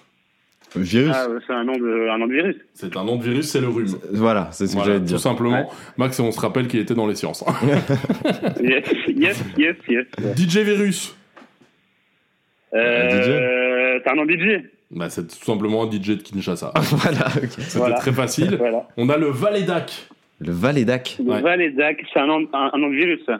[0.76, 1.12] Virus.
[1.16, 2.56] Ah, c'est un nom de, un nom de virus.
[2.74, 3.88] C'est un nom de virus, c'est le rhume.
[4.14, 5.20] Voilà, c'est ce que j'allais te tout dire.
[5.20, 5.70] simplement.
[5.98, 7.44] Max, on se rappelle qu'il était dans les sciences.
[8.62, 10.06] Yes, yes, yes, yes.
[10.38, 11.16] DJ virus.
[12.74, 14.64] Euh, c'est un nom de DJ.
[14.92, 16.72] Bah, c'est tout simplement un DJ de Kinshasa.
[16.76, 17.50] voilà, ok.
[17.50, 17.96] C'était Voilà.
[17.98, 18.56] très facile.
[18.58, 18.88] Voilà.
[18.98, 20.08] On a le Valédac.
[20.40, 21.18] Le Valédac.
[21.20, 21.42] Le Ouais.
[21.42, 23.20] Valédac, c'est un nom, un, un nom de virus.
[23.26, 23.40] ça.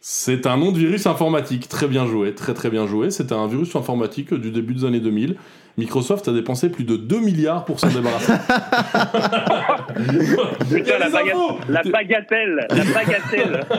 [0.00, 1.68] C'est un nom de virus informatique.
[1.68, 3.10] Très bien joué, très très bien joué.
[3.10, 5.36] C'était un virus informatique du début des années 2000.
[5.78, 8.32] Microsoft a dépensé plus de 2 milliards pour s'en débarrasser.
[10.70, 11.34] Putain, la, baga-
[11.68, 13.66] la bagatelle, la bagatelle.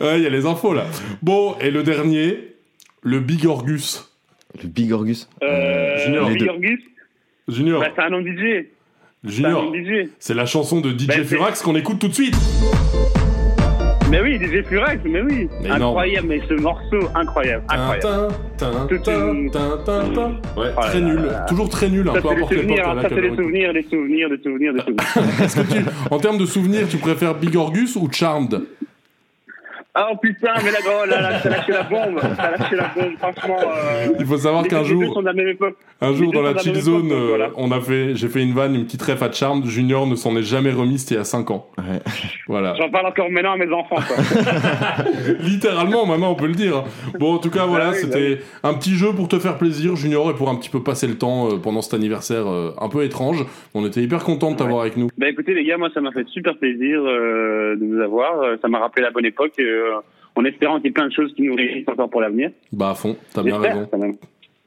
[0.00, 0.84] Ouais, il y a les infos là.
[1.22, 2.54] Bon, et le dernier,
[3.02, 4.10] le Bigorgus.
[4.60, 5.28] Le Bigorgus.
[5.42, 6.28] Euh, Junior.
[6.28, 6.46] Les deux.
[6.46, 6.80] Bigorgus,
[7.48, 8.66] Junior, bah, c'est un nom de DJ.
[9.24, 10.08] C'est un Junior, nom de DJ.
[10.18, 12.34] c'est la chanson de DJ Bah, c'est- Furax qu'on écoute tout de suite.
[14.12, 15.48] Mais oui, DJ Flurex, mais oui.
[15.64, 15.82] Énorme.
[15.84, 18.34] Incroyable, mais ce morceau, incroyable, incroyable.
[20.54, 21.32] Ouais, très nul.
[21.48, 23.82] Toujours très nul, hein, peu importe l'époque souvenirs, à hein, ça, c'est on- souvenirs, des
[23.84, 25.84] souvenirs, des souvenirs, des souvenirs.
[26.10, 28.60] En termes de souvenirs, tu préfères Bigorgus ou Charmed?
[29.94, 33.12] Oh putain, mais là, oh là là, t'as lâché la bombe, t'as lâché la bombe,
[33.18, 33.58] franchement.
[33.60, 35.76] euh, Il faut savoir qu'un les deux jour- sont de la même époque.
[36.00, 37.50] Un jour dans la chill zone, époque, donc euh, voilà.
[37.56, 39.66] on a fait, j'ai fait une vanne, une petite ref à Charmed.
[39.66, 41.66] Junior ne s'en est jamais remis, c'était il y a 5 ans.
[42.48, 42.74] Voilà.
[42.80, 44.16] J'en parle encore maintenant à mes enfants, quoi.
[45.40, 46.84] Littéralement, maintenant on peut le dire.
[47.18, 49.94] Bon, en tout cas, voilà, oui, bah c'était un petit jeu pour te faire plaisir,
[49.96, 52.88] Junior, et pour un petit peu passer le temps euh, pendant cet anniversaire euh, un
[52.88, 53.44] peu étrange.
[53.74, 55.08] On était hyper contents de t'avoir avec nous.
[55.18, 58.40] Bah écoutez les gars, moi ça m'a fait super plaisir euh, de vous avoir.
[58.40, 59.81] Euh, Ça m'a rappelé la bonne époque, euh,
[60.34, 62.50] en espérant qu'il y ait plein de choses qui nous réunissent encore pour l'avenir.
[62.72, 63.86] Bah à fond, t'as bien raison.
[63.90, 64.14] quand même.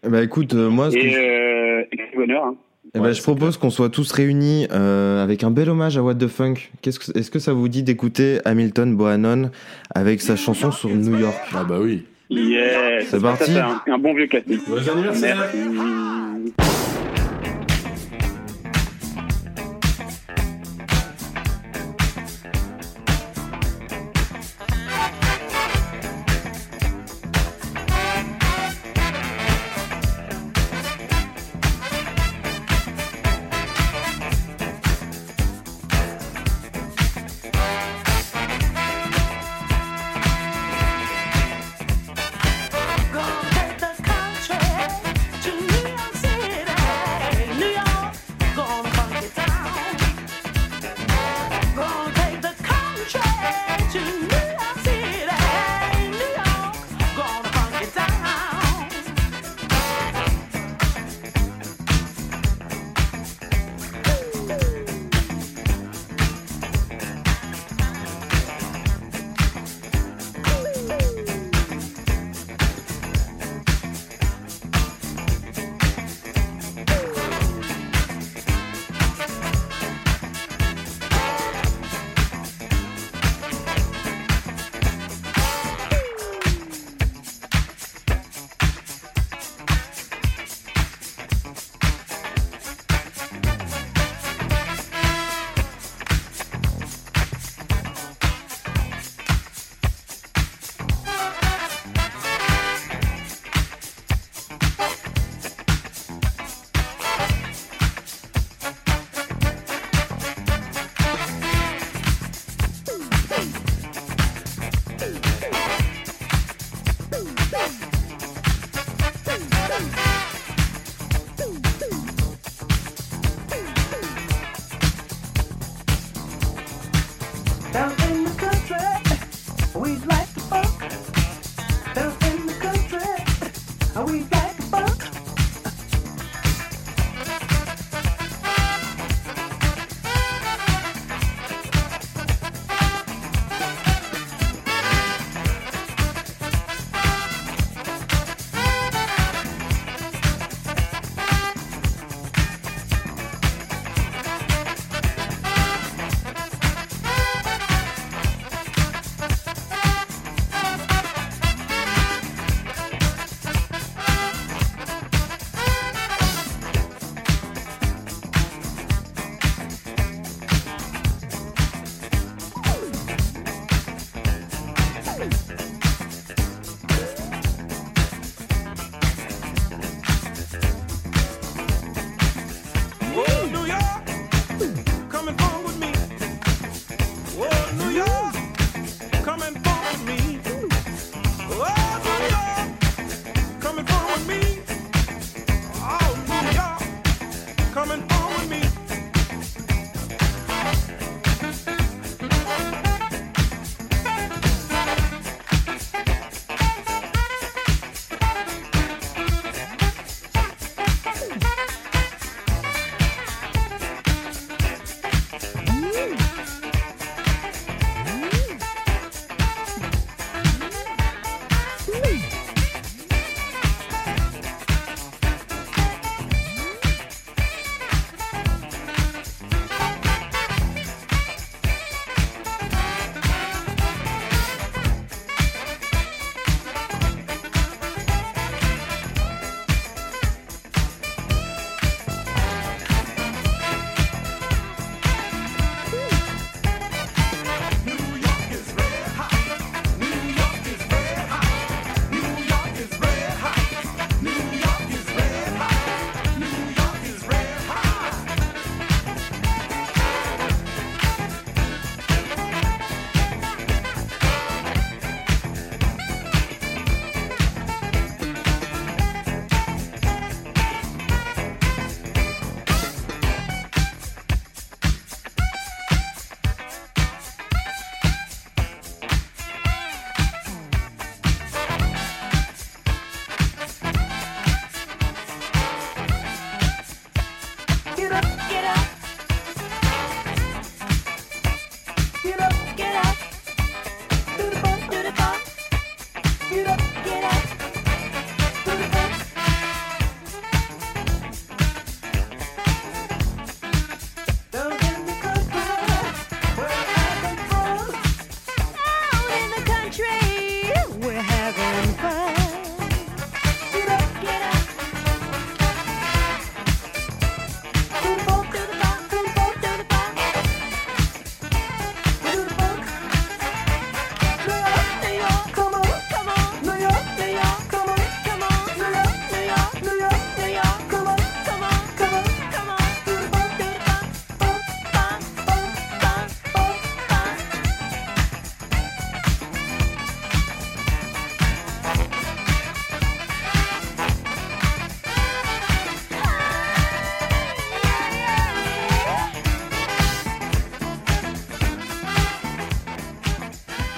[0.07, 1.83] Bah écoute, euh, moi, ce que Et, je- euh,
[2.15, 2.45] bonheur.
[2.45, 2.55] Hein.
[2.93, 6.15] eh ben, je propose qu'on soit tous réunis euh, avec un bel hommage à What
[6.15, 6.53] the Funk.
[6.83, 9.49] Que- Est-ce que ça vous dit d'écouter Hamilton Bohannon
[9.95, 11.35] avec sa chanson sur New York?
[11.55, 12.03] Ah bah oui.
[12.29, 13.05] Yes.
[13.07, 13.51] C'est Ça, parti.
[13.57, 14.61] Un, un bon vieux classique.
[14.67, 15.37] Joyeux anniversaire.
[15.53, 16.94] Merci.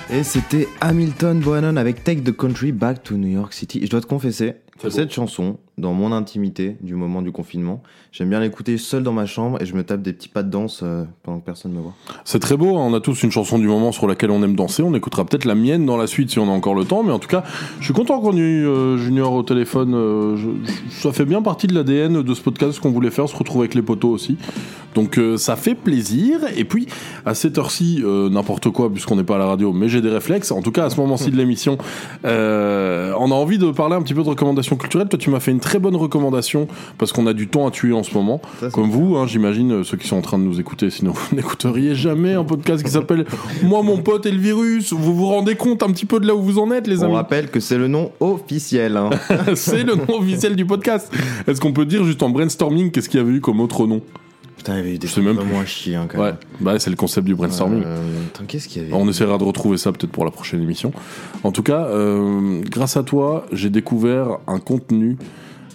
[0.10, 3.82] Et c'était Hamilton Bohannon avec Take the Country Back to New York City.
[3.84, 4.54] Je dois te confesser
[4.90, 9.26] cette chanson, dans mon intimité du moment du confinement, j'aime bien l'écouter seul dans ma
[9.28, 11.78] chambre et je me tape des petits pas de danse euh, pendant que personne ne
[11.78, 11.94] me voit.
[12.26, 12.82] C'est très beau, hein.
[12.90, 14.82] on a tous une chanson du moment sur laquelle on aime danser.
[14.82, 17.12] On écoutera peut-être la mienne dans la suite si on a encore le temps, mais
[17.12, 17.44] en tout cas,
[17.80, 19.94] je suis content qu'on ait eu euh, Junior au téléphone.
[19.94, 23.30] euh, je- je- ça fait bien partie de l'ADN de ce podcast qu'on voulait faire,
[23.30, 24.38] se retrouver avec les potos aussi.
[24.96, 26.40] Donc ça fait plaisir.
[26.56, 26.88] Et puis
[27.24, 30.52] à cette heure-ci, n'importe quoi puisqu'on n'est pas à la radio, mais j'ai des réflexes.
[30.52, 31.78] En tout cas, à ce moment-ci de l'émission,
[32.24, 32.28] on
[33.32, 35.08] a envie de parler un petit peu de recommandations culturelles.
[35.08, 37.94] Toi, tu m'as fait une très bonne recommandation parce qu'on a du temps à tuer
[37.94, 40.44] en ce moment, Ça, comme vous, hein, j'imagine euh, ceux qui sont en train de
[40.44, 40.90] nous écouter.
[40.90, 43.26] Sinon, vous n'écouteriez jamais un podcast qui s'appelle
[43.64, 44.92] Moi, mon pote et le virus.
[44.94, 47.06] Vous vous rendez compte un petit peu de là où vous en êtes, les On
[47.06, 48.98] amis rappelle que c'est le nom officiel.
[48.98, 49.10] hein.
[49.56, 51.12] C'est le nom officiel du podcast.
[51.48, 54.02] Est-ce qu'on peut dire juste en brainstorming qu'est-ce qu'il y avait eu comme autre nom?
[54.68, 56.38] Putain, il y avait eu des trucs même vraiment à chier hein, quand Ouais, même.
[56.60, 57.84] bah c'est le concept du brainstorming.
[57.86, 57.98] Euh,
[58.34, 60.92] attends, qu'est-ce qu'il y avait On essaiera de retrouver ça peut-être pour la prochaine émission.
[61.46, 65.16] En tout cas, euh, grâce à toi, j'ai découvert un contenu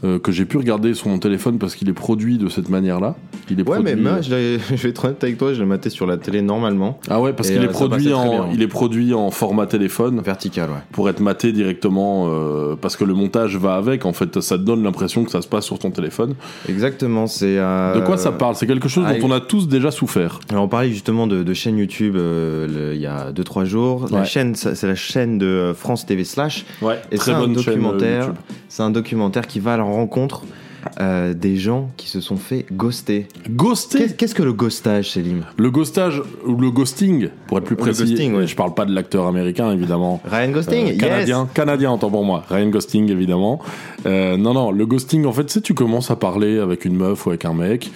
[0.04, 3.14] euh, que j'ai pu regarder sur mon téléphone parce qu'il est produit de cette manière-là.
[3.50, 5.90] Il est Ouais, mais moi, euh, je, vais être honnête avec toi, je l'ai maté
[5.90, 6.98] sur la télé normalement.
[7.08, 10.20] Ah ouais, parce qu'il euh, est ça produit en, il est produit en format téléphone
[10.20, 10.76] Vertical, ouais.
[10.92, 14.04] pour être maté directement euh, parce que le montage va avec.
[14.06, 16.34] En fait, ça te donne l'impression que ça se passe sur ton téléphone.
[16.68, 17.58] Exactement, c'est.
[17.58, 18.54] euh, De quoi ça parle?
[18.56, 20.40] C'est quelque chose ah, dont on a tous déjà souffert.
[20.50, 24.06] Alors on parlait justement de, de chaîne YouTube euh, le- il y a 2-3 jours.
[24.10, 26.64] La chaîne, c'est la chaîne de euh, France TV Slash.
[26.80, 28.20] Ouais, Et très un bonne chaîne, euh, documentaire.
[28.26, 28.36] YouTube.
[28.74, 30.44] C'est un documentaire qui va à la rencontre
[30.98, 33.28] euh, des gens qui se sont fait ghoster.
[33.50, 35.44] Ghosté Qu'est- Qu'est-ce que le ghostage, Célim?
[35.58, 38.04] Le ghostage ou le ghosting, pour être plus Le précis.
[38.04, 38.46] ghosting, ouais.
[38.46, 40.22] Je parle pas de l'acteur américain, évidemment.
[40.24, 42.44] Ryan Ghosting, Euh, yes canadien, canadien, autant pour moi.
[42.48, 43.60] Ryan Ghosting, évidemment.
[44.06, 47.26] Euh, non, non, le ghosting, en fait, sais, tu commences à parler avec une meuf
[47.26, 47.90] ou avec un mec?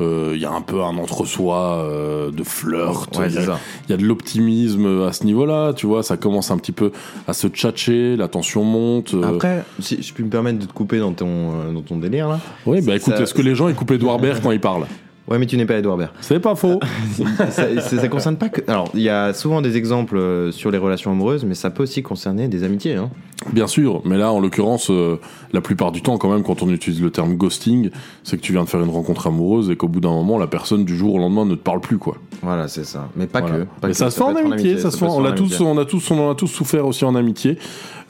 [0.00, 3.16] Euh, Il y a un peu un entre-soi euh, de flirt.
[3.18, 6.02] Ouais, Il y a- il y a de l'optimisme à ce niveau-là, tu vois.
[6.02, 6.92] Ça commence un petit peu
[7.26, 9.14] à se tchatcher, la tension monte.
[9.14, 9.22] euh.
[9.34, 12.40] Après, si je puis me permettre de te couper dans ton, dans ton délire là.
[12.66, 14.86] oui, bah écoute, est-ce que les gens ils coupent Edouard Baird quand ils parlent?
[15.28, 16.12] Ouais, mais tu n'es pas Edouard Baird.
[16.20, 16.80] C'est pas faux.
[17.50, 18.62] ça, ça concerne pas que.
[18.66, 21.82] Alors, il y a souvent des exemples euh, sur les relations amoureuses, mais ça peut
[21.82, 22.94] aussi concerner des amitiés.
[22.94, 23.10] Hein.
[23.52, 25.20] Bien sûr, mais là, en l'occurrence, euh,
[25.52, 27.90] la plupart du temps, quand même, quand on utilise le terme ghosting,
[28.24, 30.48] c'est que tu viens de faire une rencontre amoureuse et qu'au bout d'un moment, la
[30.48, 32.16] personne du jour au lendemain ne te parle plus, quoi.
[32.42, 33.08] Voilà, c'est ça.
[33.16, 33.58] Mais pas Voilà.
[33.58, 33.62] que.
[33.62, 35.06] pas Mais que, ça se fait en amitié, ça se fait.
[35.06, 37.58] peut On a tous, on a tous, on a tous souffert aussi en amitié.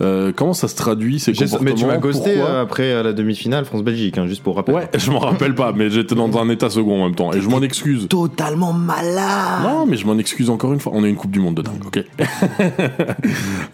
[0.00, 4.16] Euh, comment ça se traduit ces comportements Mais tu m'as ghosté après la demi-finale France-Belgique,
[4.16, 4.74] hein, juste pour rappel.
[4.74, 7.48] Ouais, je m'en rappelle pas, mais j'étais dans un état second même temps et je
[7.48, 8.06] m'en excuse.
[8.08, 10.92] Totalement malade Non, mais je m'en excuse encore une fois.
[10.94, 12.04] On a une Coupe du Monde de dingue, ok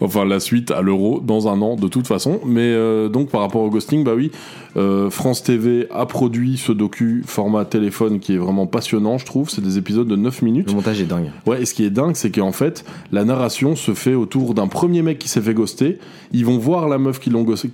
[0.01, 2.39] Enfin, la suite à l'Euro dans un an, de toute façon.
[2.45, 4.31] Mais euh, donc, par rapport au ghosting, bah oui,
[4.77, 9.49] euh, France TV a produit ce docu format téléphone qui est vraiment passionnant, je trouve.
[9.49, 10.69] C'est des épisodes de 9 minutes.
[10.69, 11.31] Le montage est dingue.
[11.45, 14.67] Ouais, et ce qui est dingue, c'est qu'en fait, la narration se fait autour d'un
[14.67, 15.99] premier mec qui s'est fait ghoster.
[16.31, 17.29] Ils vont voir la meuf qui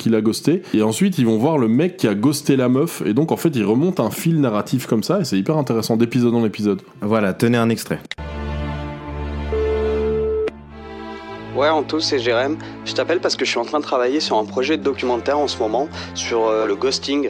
[0.10, 3.02] l'a ghosté, et ensuite ils vont voir le mec qui a ghosté la meuf.
[3.06, 5.98] Et donc en fait, ils remontent un fil narratif comme ça, et c'est hyper intéressant
[5.98, 6.82] d'épisode en épisode.
[7.02, 8.00] Voilà, tenez un extrait.
[11.56, 12.58] Ouais, Anto, c'est Jérém.
[12.86, 15.38] Je t'appelle parce que je suis en train de travailler sur un projet de documentaire
[15.38, 17.30] en ce moment sur euh, le ghosting.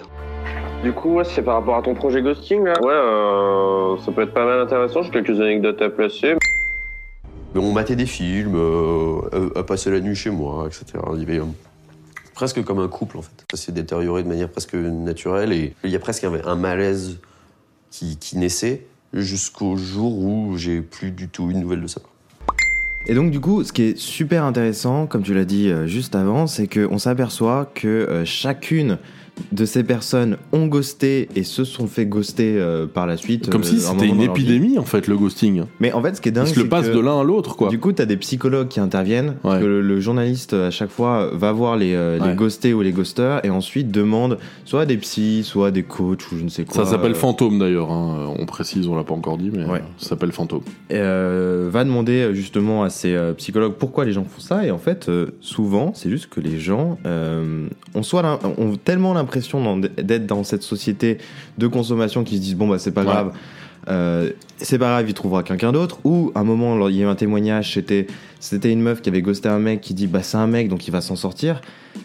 [0.84, 4.24] Du coup, ouais, c'est par rapport à ton projet Ghosting, là Ouais, euh, ça peut
[4.24, 6.34] être pas mal intéressant, j'ai quelques anecdotes à placer.
[7.54, 10.86] On matait des films, euh, à, à passer la nuit chez moi, etc.
[11.14, 11.46] Il y avait euh,
[12.34, 13.46] presque comme un couple, en fait.
[13.52, 17.20] Ça s'est détérioré de manière presque naturelle et il y a presque un, un malaise
[17.92, 22.02] qui, qui naissait jusqu'au jour où j'ai plus du tout une nouvelle de ça.
[23.08, 26.16] Et donc du coup, ce qui est super intéressant, comme tu l'as dit euh, juste
[26.16, 29.00] avant, c'est qu'on s'aperçoit que euh, chacune
[29.52, 33.50] de ces personnes ont ghosté et se sont fait ghoster euh, par la suite.
[33.50, 35.64] Comme euh, si un c'était une épidémie, en fait, le ghosting.
[35.80, 37.56] Mais en fait, ce qui est dingue, le c'est passent que, de l'un à l'autre,
[37.56, 37.70] quoi.
[37.70, 39.36] Du coup, tu as des psychologues qui interviennent.
[39.42, 42.36] Parce que le, le journaliste, à chaque fois, va voir les, euh, les Ouais.
[42.36, 46.44] ghostés ou les ghosters et ensuite demande soit des psys, soit des coachs ou je
[46.44, 46.86] ne sais quoi.
[46.86, 48.34] Ça s'appelle euh, Fantôme d'ailleurs, hein.
[48.40, 50.62] on précise, on l'a pas encore dit, mais euh, ça s'appelle Fantôme.
[50.92, 54.72] euh, va demander euh, justement à ces euh, psychologues pourquoi les gens font ça et
[54.72, 59.78] en fait euh, souvent c'est juste que les gens euh, ont soit ont tellement l'impression
[59.78, 61.18] d'être dans cette société
[61.58, 63.08] de consommation qu'ils se disent bon bah c'est pas Ouais.
[63.08, 63.32] grave
[63.90, 67.06] euh, c'est pas grave il trouvera quelqu'un d'autre ou à un moment il y a
[67.06, 68.06] eu un témoignage c'était
[68.40, 70.88] c'était une meuf qui avait ghosté un mec qui dit bah c'est un mec donc
[70.88, 71.62] il va s'en sortir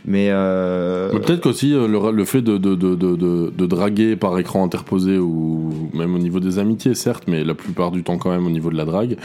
[0.07, 4.39] mais euh, Mais peut-être qu'aussi euh, le, le fait de, de, de- de draguer par
[4.39, 8.31] écran interposé ou même au niveau des amitiés, certes, mais la plupart du temps quand
[8.31, 9.17] même au niveau de la drague,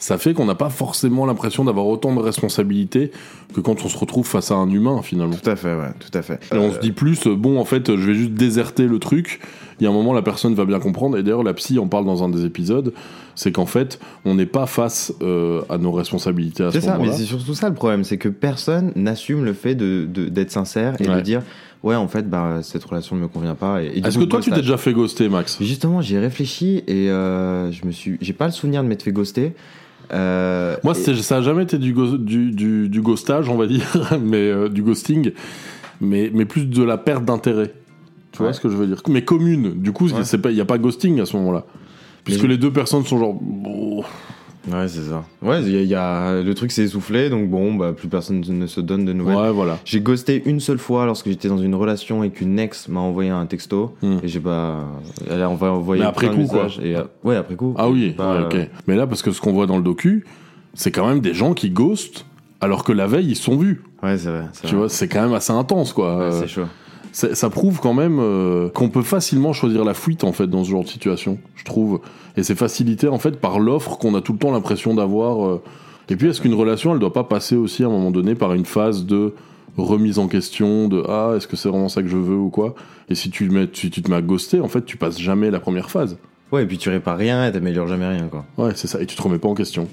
[0.00, 3.12] ça fait qu'on n'a pas forcément l'impression d'avoir autant de responsabilités
[3.54, 5.36] que quand on se retrouve face à un humain finalement.
[5.40, 6.40] Tout à fait, ouais, tout à fait.
[6.52, 9.40] Et on se dit plus, euh, bon, en fait, je vais juste déserter le truc
[9.78, 11.88] il y a un moment la personne va bien comprendre et d'ailleurs la psy en
[11.88, 12.92] parle dans un des épisodes
[13.34, 16.92] c'est qu'en fait on n'est pas face euh, à nos responsabilités à ce C'est ça,
[16.92, 20.28] mais moment-là c'est surtout ça le problème, c'est que personne n'assume le fait de de-
[20.28, 21.40] d'être sincère et de dire
[21.82, 23.82] ouais en fait bah cette relation ne me convient pas.
[23.82, 25.56] Et, et du est-ce que toi tu t'es déjà fait ghoster Max?
[25.62, 29.02] Justement, j'y ai réfléchi et euh, je me suis, j'ai pas le souvenir de m'être
[29.02, 29.54] fait ghoster.
[30.12, 33.66] Euh, Moi, et- ça a jamais été du, go- du, du, du ghostage, on va
[33.66, 33.86] dire,
[34.22, 35.32] mais euh, du ghosting,
[36.00, 37.72] mais, mais plus de la perte d'intérêt.
[38.32, 38.52] Tu vois Ouais.
[38.52, 39.02] ce que je veux dire?
[39.08, 39.80] Mais commune.
[39.80, 40.22] Du coup, Ouais.
[40.46, 41.64] il y a pas ghosting à ce moment-là,
[42.24, 43.34] puisque les deux personnes sont genre.
[43.40, 44.02] bon,
[44.70, 45.24] Ouais, c'est ça.
[45.42, 48.42] Ouais, y, a- il y a le truc s'est essoufflé, donc bon, bah plus personne
[48.46, 49.36] ne se donne de nouvelles.
[49.36, 49.78] Ouais, voilà.
[49.86, 53.30] J'ai ghosté une seule fois lorsque j'étais dans une relation et qu'une ex m'a envoyé
[53.30, 54.84] un texto et j'ai pas.
[55.30, 56.04] Elle a envoyé, Hmm.
[56.04, 56.66] Mais après coup, quoi.
[56.82, 57.74] Et, euh, ouais, après coup.
[57.78, 58.54] Ah oui, Pas, ouais, ok.
[58.56, 60.26] euh, Mais là, parce que ce qu'on voit dans le docu,
[60.74, 62.26] c'est quand même des gens qui ghostent
[62.60, 63.82] alors que la veille ils sont vus.
[64.02, 64.44] Ouais, c'est vrai.
[64.64, 66.16] Tu vois, c'est quand même assez intense, quoi.
[66.18, 66.66] Ouais, Euh, c'est chaud.
[67.12, 70.70] ça prouve quand même euh, qu'on peut facilement choisir la fuite en fait dans ce
[70.70, 72.00] genre de situation, je trouve.
[72.40, 75.46] Et c'est facilité en fait par l'offre qu'on a tout le temps l'impression d'avoir.
[75.46, 75.62] euh.
[76.08, 78.54] Et puis est-ce qu'une relation, elle doit pas passer aussi à un moment donné par
[78.54, 79.34] une phase de
[79.76, 82.74] remise en question, de ah est-ce que c'est vraiment ça que je veux ou quoi?
[83.10, 85.50] Et si tu, mets, si tu te mets à ghoster, en fait tu passes jamais
[85.50, 86.16] la première phase.
[86.50, 88.46] Ouais, et puis tu répares rien et t'améliores jamais rien, quoi.
[88.56, 89.02] Ouais, c'est ça.
[89.02, 89.86] Et tu te remets pas en question.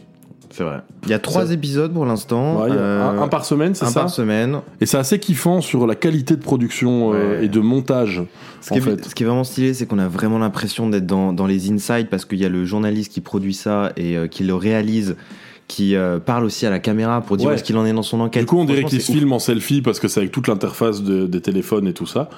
[0.58, 0.78] C'est vrai.
[1.04, 2.64] Il y a trois Ça- épisodes pour l'instant.
[2.64, 4.62] Ouais, euh, un, un par semaine, c'est un ça par semaine.
[4.82, 8.24] Et c'est assez kiffant sur la qualité de production euh, et de montage.
[8.62, 9.06] Ce en qui, est, fait.
[9.08, 12.08] ce qui est vraiment stylé, c'est qu'on a vraiment l'impression d'être dans, dans les insides
[12.10, 15.16] parce qu'il y a le journaliste qui produit ça et euh, qui le réalise,
[15.68, 17.54] qui euh, parle aussi à la caméra pour dire Ouais.
[17.54, 18.42] où est-ce qu'il en est dans son enquête.
[18.42, 21.04] Du coup, on dirait qu'il se filme en selfie parce que c'est avec toute l'interface
[21.04, 22.30] de- des téléphones et tout ça.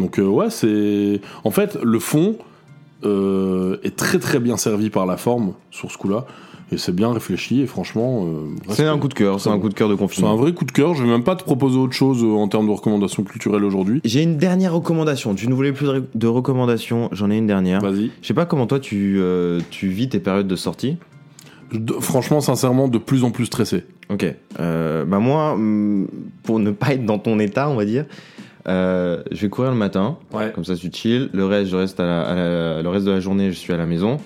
[0.00, 1.20] Donc, euh, ouais, c'est.
[1.44, 2.34] En fait, le fond
[3.04, 6.26] euh, est très très bien servi par la forme sur ce coup-là.
[6.70, 8.26] Et c'est bien réfléchi et franchement.
[8.26, 8.72] euh.
[8.74, 10.32] C'est un coup de cœur, c'est un coup de cœur de C'est confinement.
[10.32, 10.94] un vrai coup de cœur.
[10.94, 14.02] Je vais même pas te proposer autre chose euh, en termes de recommandations culturelles aujourd'hui.
[14.04, 15.34] J'ai une dernière recommandation.
[15.34, 17.80] Tu ne voulais plus de, recommandations, j'en ai une dernière.
[17.80, 18.10] Vas-y.
[18.20, 20.98] Je sais pas comment toi tu, euh, tu vis tes périodes de sortie.
[21.72, 23.84] De- franchement, sincèrement, de plus en plus stressé.
[24.10, 24.26] Ok.
[24.60, 26.06] Euh, bah moi, hum,
[26.42, 28.04] pour ne pas être dans ton état, on va dire,
[28.66, 30.18] euh, je vais courir le matin.
[30.32, 30.50] Ouais.
[30.54, 31.30] Comme ça, tu chill.
[31.32, 33.72] Le reste, je reste à la- à la- le reste de la journée, je suis
[33.72, 34.18] à la maison.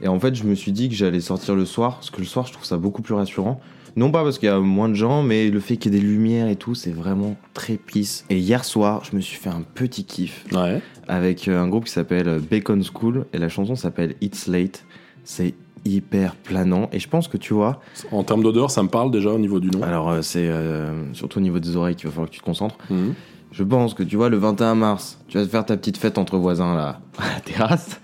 [0.00, 2.26] Et en fait, je me suis dit que j'allais sortir le soir, parce que le
[2.26, 3.60] soir, je trouve ça beaucoup plus rassurant.
[3.96, 6.00] Non pas parce qu'il y a moins de gens, mais le fait qu'il y ait
[6.00, 8.24] des lumières et tout, c'est vraiment très peace.
[8.30, 10.80] Et hier soir, je me suis fait un petit kiff Ouais.
[11.08, 14.84] avec euh, un groupe qui s'appelle Bacon School et la chanson s'appelle It's Late.
[15.24, 17.80] C'est hyper planant et je pense que tu vois.
[18.12, 19.82] En termes d'odeur, ça me parle déjà au niveau du nom.
[19.82, 22.44] Alors euh, c'est euh, surtout au niveau des oreilles qu'il va falloir que tu te
[22.44, 22.76] concentres.
[22.90, 23.14] Mhm.
[23.52, 26.18] Je pense que tu vois le 21 mars, tu vas te faire ta petite fête
[26.18, 28.00] entre voisins là à la terrasse.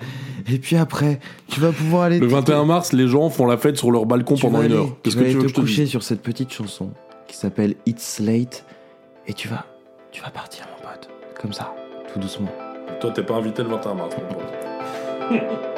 [0.50, 3.56] Et puis après, tu vas pouvoir aller Le te- 21 mars, les gens font la
[3.56, 4.88] fête sur leur balcon tu pendant une aller- heure.
[5.02, 6.90] Qu'est-ce tu vas que tu veux que te je te coucher sur cette petite chanson
[7.28, 8.64] qui s'appelle It's Late
[9.26, 9.64] et tu vas
[10.12, 11.08] tu vas partir mon pote
[11.40, 11.74] comme ça
[12.12, 12.50] tout doucement.
[13.00, 15.40] Toi, t'es pas invité le 21 mars, mon pote.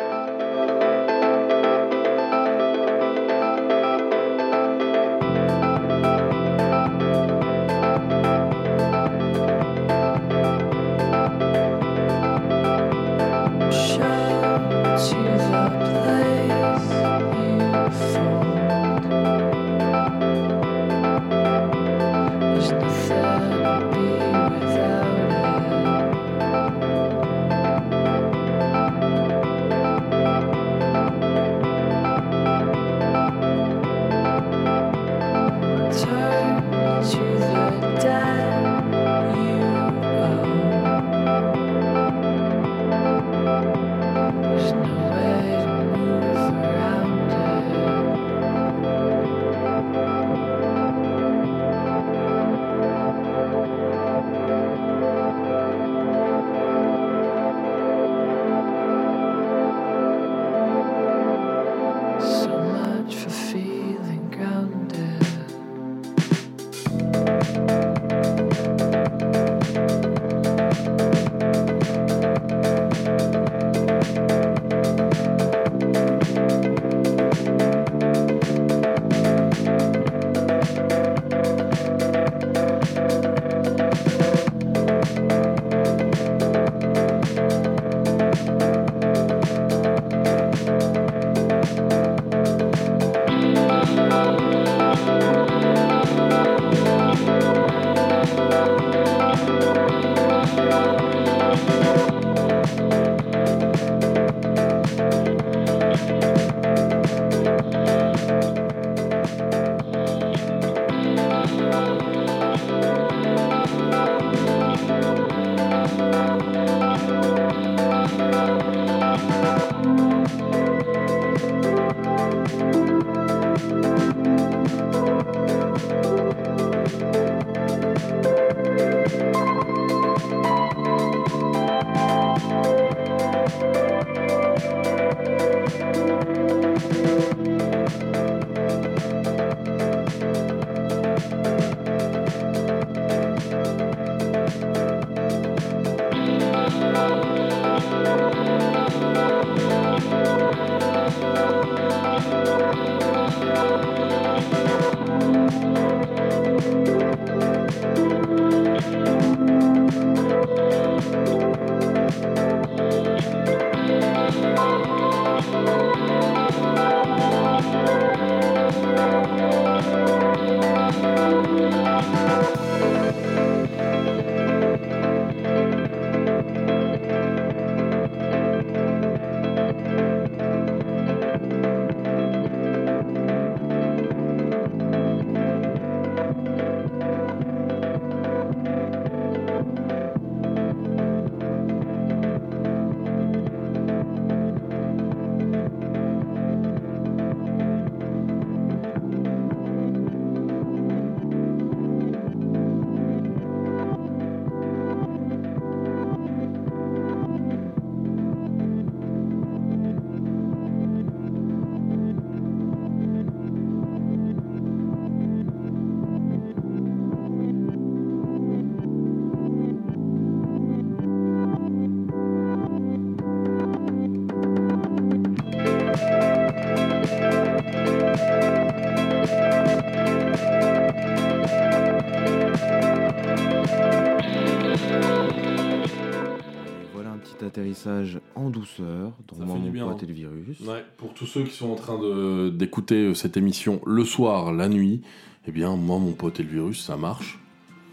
[237.60, 239.98] atterrissage en douceur, dans fait du mon bien, pote hein.
[240.02, 240.60] et le virus.
[240.60, 244.52] Ouais, pour tous ceux qui sont en train de- d'écouter euh, cette émission le soir,
[244.52, 245.00] la nuit,
[245.48, 247.38] eh bien, moi, mon pote et le virus, ça marche.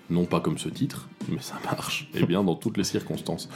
[0.09, 2.09] Non pas comme ce titre, mais ça marche.
[2.15, 3.47] Et bien dans toutes les circonstances.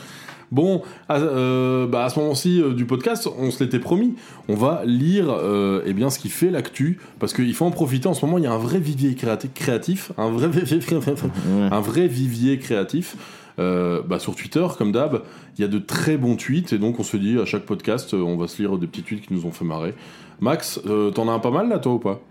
[0.50, 4.16] Bon, à, euh, bah, à ce moment-ci euh, du podcast, on se l'était promis.
[4.48, 7.00] On va lire euh, eh bien, ce qui fait l'actu.
[7.20, 8.08] Parce qu'il faut en profiter.
[8.08, 10.14] En ce moment, il y a un vrai vivier créati- créatif.
[10.18, 10.48] Un vrai,
[11.72, 13.18] un vrai vivier créatif.
[13.60, 15.22] Euh, bah, sur Twitter, comme d'hab,
[15.58, 16.74] il y a de très bons tweets.
[16.74, 19.02] Et donc, on se dit, à chaque podcast, euh, on va se lire des petits
[19.04, 19.94] tweets qui nous ont fait marrer.
[20.40, 22.22] Max, euh, t'en as un pas mal là, toi ou pas?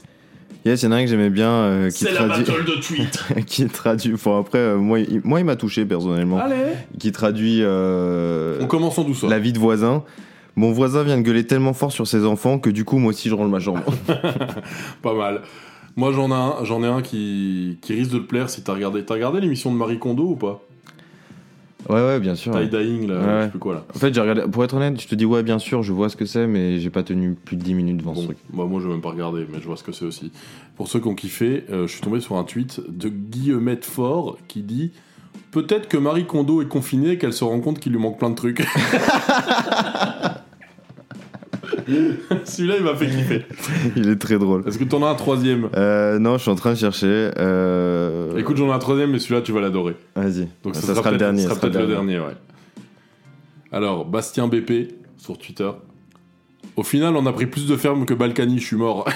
[0.65, 1.51] Yes, il y en a un que j'aimais bien.
[1.51, 2.45] euh, qui C'est la traduit...
[2.45, 3.45] battle de tweets.
[3.47, 4.15] qui traduit.
[4.25, 6.39] Bon, après, euh, moi, il, moi, il m'a touché personnellement.
[6.39, 6.75] Allez.
[6.99, 7.59] Qui traduit.
[7.63, 9.29] euh, On commence en douceur.
[9.31, 10.05] La vie de voisin.
[10.55, 13.29] Mon voisin vient de gueuler tellement fort sur ses enfants que du coup, moi aussi,
[13.29, 13.83] je range ma chambre.
[15.03, 15.43] Pas mal.
[15.97, 18.73] Moi, j'en ai un, j'en ai un qui, qui risque de te plaire si t'as
[18.75, 19.05] regardé.
[19.05, 20.63] T'as regardé l'émission de Marie Kondo ou pas?
[21.89, 22.53] Ouais, ouais, bien sûr.
[22.59, 23.85] Tie Dying, là, Ouais, je sais plus quoi, là.
[23.95, 24.43] En fait, j'ai regardé.
[24.51, 26.79] Pour être honnête, je te dis, ouais, bien sûr, je vois ce que c'est, mais
[26.79, 28.39] j'ai pas tenu plus de 10 minutes devant ce truc.
[28.53, 30.33] Bah, moi, je vais même pas regarder, mais je vois ce que c'est aussi.
[30.77, 34.37] Pour ceux qui ont kiffé, euh, je suis tombé sur un tweet de Guillemette Fort
[34.49, 34.93] qui dit
[35.53, 38.31] Peut-être que Marie Kondo est confinée et qu'elle se rend compte qu'il lui manque plein
[38.31, 38.63] de trucs.
[42.45, 43.47] Celui-là, il m'a fait kiffer.
[43.97, 44.65] Il est très drôle.
[44.67, 45.69] Est-ce que t'en as un troisième?
[45.77, 47.31] Euh, non, je suis en train de chercher.
[47.39, 48.37] Euh...
[48.37, 49.95] Écoute, j'en ai un troisième, mais celui-là, tu vas l'adorer.
[50.15, 50.49] Vas-y.
[50.65, 52.35] Donc Ça ça, sera sera, le dernier, ça sera peut-être le le dernier, ouais.
[53.71, 55.71] Alors, Bastien BP sur Twitter.
[56.77, 59.09] Au final, on a pris plus de fermes que Balkany, je suis mort.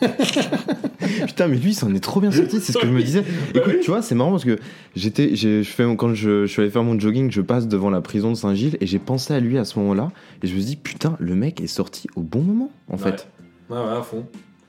[1.26, 3.22] Putain, mais lui, il s'en est trop bien sorti, c'est ce que je me disais.
[3.54, 4.58] Bah Écoute, tu vois, c'est marrant parce que
[4.96, 8.00] j'étais, je fais, quand je, je suis allé faire mon jogging, je passe devant la
[8.00, 10.10] prison de Saint-Gilles et j'ai pensé à lui à ce moment-là.
[10.42, 13.28] Et je me suis dit, putain, le mec est sorti au bon moment, en fait.
[13.70, 14.26] Ouais, ouais, à fond.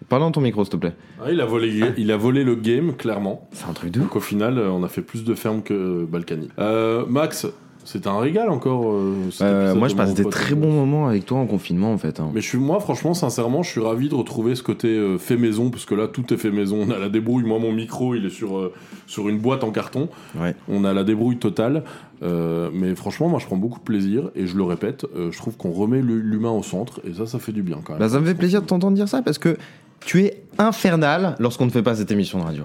[0.09, 0.93] Parle dans ton micro, s'il te plaît.
[1.19, 3.47] Ah, il, a volé, il a volé le game, clairement.
[3.53, 6.49] C'est un truc de Donc au final, on a fait plus de fermes que Balkany.
[6.59, 7.47] Euh, Max,
[7.86, 8.83] c'était un régal encore.
[8.91, 10.31] euh, Euh, moi, je passe des Pote.
[10.33, 12.19] très bons moments avec toi en confinement, en fait.
[12.19, 12.29] hein.
[12.33, 15.38] Mais je suis, moi, franchement, sincèrement, je suis ravi de retrouver ce côté euh, fait
[15.38, 16.86] maison, parce que là, tout est fait maison.
[16.88, 17.43] On a la débrouille.
[17.43, 18.71] Moi, mon micro, il est sur,
[19.07, 20.09] sur une boîte en carton.
[20.38, 20.55] Ouais.
[20.67, 21.83] On a la débrouille totale.
[22.21, 24.29] Mais franchement, moi, je prends beaucoup de plaisir.
[24.36, 26.99] Et je le répète, je trouve qu'on remet l'humain au centre.
[27.07, 27.99] Et ça, ça fait du bien quand même.
[27.99, 29.57] Bah, ça me fait plaisir de t'entendre dire ça parce que
[29.99, 32.63] tu es infernal lorsqu'on ne fait pas cette émission de radio.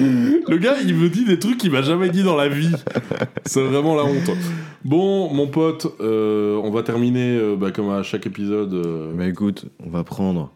[0.00, 2.70] Le gars, il me dit des trucs qu'il m'a jamais dit dans la vie.
[3.46, 4.30] C'est vraiment la honte.
[4.84, 8.72] Bon, mon pote, euh, on va terminer euh, bah, comme à chaque épisode.
[8.74, 10.50] euh, Bah écoute, on va prendre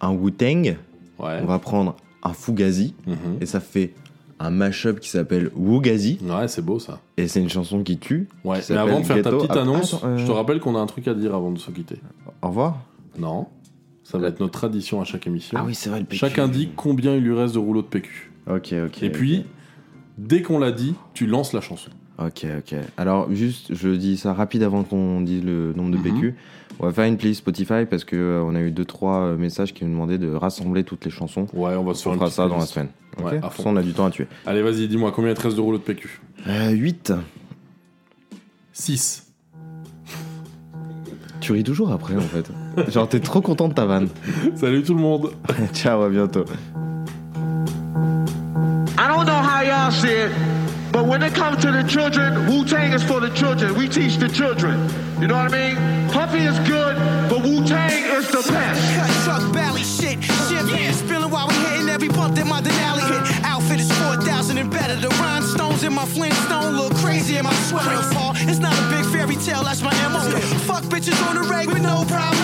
[0.00, 0.76] un Wu-Tang,
[1.18, 1.38] Ouais.
[1.42, 3.14] on va prendre un Fugazi, Mhm.
[3.40, 3.92] et ça fait
[4.38, 6.18] un mashup qui s'appelle Wugazi.
[6.22, 6.98] Ouais, c'est beau ça.
[7.18, 8.26] Et c'est une chanson qui tue.
[8.44, 9.42] Ouais, qui mais avant de faire s'appelle ta Ghetto.
[9.42, 11.50] petite Ah, annonce, attends, euh, je te rappelle qu'on a un truc à dire avant
[11.50, 11.96] de se quitter.
[12.40, 12.78] Au revoir.
[13.18, 13.46] Non,
[14.02, 15.58] ça va être notre tradition à chaque émission.
[15.60, 16.16] Ah oui, c'est vrai, le PQ.
[16.18, 18.29] Chacun dit combien il lui reste de rouleaux de PQ.
[18.48, 19.02] Ok, ok.
[19.02, 19.44] Et puis,
[20.18, 21.90] dès qu'on l'a dit, tu lances la chanson.
[22.18, 22.74] Ok, ok.
[22.98, 26.02] Alors, juste, je dis ça rapide avant qu'on dise le nombre de Mhm.
[26.02, 26.34] PQ.
[26.78, 29.36] On va faire une playlist Spotify parce que euh, on a eu deux trois euh,
[29.36, 31.46] messages qui nous demandaient de rassembler toutes les chansons.
[31.52, 32.88] Ouais, on va se faire On fera ça dans la semaine.
[33.18, 33.50] Ok Ouais, à fond.
[33.50, 34.26] façon, on a du temps à tuer.
[34.46, 37.12] Allez, vas-y, dis-moi combien il te reste de rouleaux de PQ Euh, 8.
[38.72, 39.26] 6.
[41.40, 42.50] Tu ris toujours après, en fait.
[42.90, 44.08] Genre, t'es trop content de ta vanne.
[44.54, 45.30] Salut tout le monde.
[45.72, 46.44] Ciao, à bientôt.
[49.92, 50.32] See it,
[50.92, 53.74] but when it comes to the children, Wu Tang is for the children.
[53.74, 54.88] We teach the children.
[55.20, 56.10] You know what I mean?
[56.10, 56.96] Puffy is good,
[57.28, 58.80] but Wu Tang is the best.
[58.96, 60.22] Cut truck belly shit.
[60.48, 63.44] Champagne spilling while we hitting every bump that my Denali hit.
[63.44, 64.96] Outfit is 4,000 and better.
[64.96, 68.32] The rhinestones in my Flintstone look crazy in my sweater fall.
[68.36, 68.89] It's not a
[69.44, 70.20] tale, that's my MO.
[70.68, 72.40] Fuck bitches on the reg with no problem.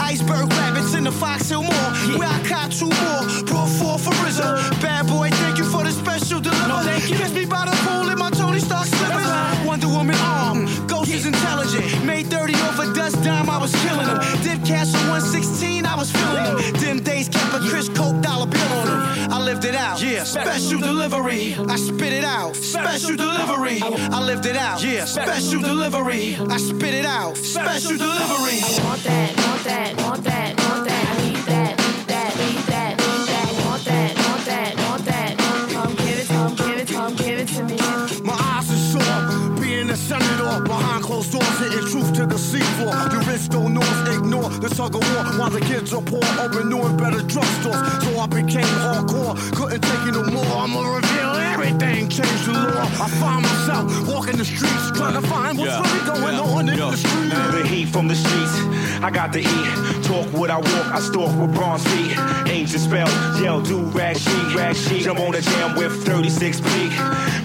[0.00, 1.90] Iceberg rabbits in the Fox Hill Mall.
[2.18, 3.22] Where I caught two more.
[3.44, 4.80] Brought four for RZA.
[4.80, 7.00] Bad boy, thank you for the special delivery.
[7.00, 9.66] Kiss me by the pool in my Tony Stark slippers.
[9.66, 10.66] Wonder Woman arm.
[10.86, 12.04] Ghost is intelligent.
[12.04, 14.18] Made 30 off a dust dime, I was killing them.
[14.42, 16.58] Dip cash on 116, I was feeling them.
[16.82, 19.32] Them days kept a Chris Coke dollar bill on them.
[19.32, 20.02] I lived it out.
[20.02, 20.24] Yeah.
[20.24, 21.56] Special delivery.
[21.68, 22.54] I spit it out.
[22.56, 23.80] Special delivery.
[23.82, 24.82] I lived it out.
[24.82, 25.06] Yeah.
[25.06, 26.36] Special delivery.
[26.48, 27.36] I spit it out.
[27.36, 28.60] Special delivery.
[28.84, 31.04] Want that, want that, want that, want that.
[31.08, 33.48] I need that, need that, need that, need that.
[33.66, 35.38] Want that, want that, want that.
[35.72, 37.76] Come give it, come give it, come give it to me.
[38.22, 42.92] My eyes are sore, being a senator behind closed doors, hitting truth to the seafloor.
[43.46, 43.82] Don't know,
[44.12, 48.02] ignore the tug of war while the kids are poor, open new and better drugstores.
[48.02, 50.44] So I became hardcore, couldn't take it no more.
[50.44, 52.82] I'ma reveal everything, change the law.
[52.82, 56.68] I find myself walking the streets, trying to find what's Yeah, really going yeah, on
[56.68, 56.90] in yeah.
[56.90, 57.52] the streets.
[57.52, 58.54] The heat from the streets,
[59.02, 60.04] I got to eat.
[60.04, 62.16] Talk what I walk, I stalk with bronze feet.
[62.48, 63.08] Ancient spell,
[63.42, 65.02] yell, do rag sheet, rag sheet.
[65.02, 66.92] Jump on the jam with 36 peak.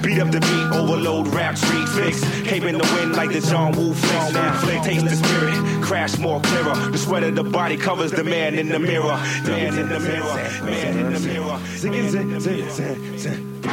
[0.01, 2.21] Beat up the beat, overload rap street fix.
[2.43, 3.93] Cape in the wind like the John Woo.
[4.33, 6.75] Now flick, taste the spirit, crash more clearer.
[6.91, 9.19] The sweat of the body covers the man in the mirror.
[9.45, 11.59] Man in the mirror, man in the mirror.
[11.75, 13.63] Sing it, sing, sing, sing, sing.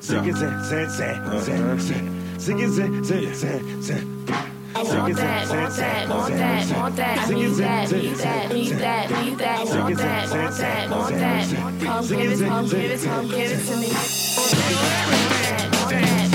[0.00, 2.38] Sing it, sing, sing, sing, sing.
[2.38, 4.26] Sing it, sing, sing, sing, sing.
[4.76, 7.18] I want that, want that, want that, want that.
[7.18, 9.66] I need that, need that, need that, need that.
[9.66, 11.48] Want that, want that, want that.
[11.80, 13.86] Come give it, come give it, come give it to me.
[13.86, 14.76] Okay?
[14.76, 16.25] I want to know that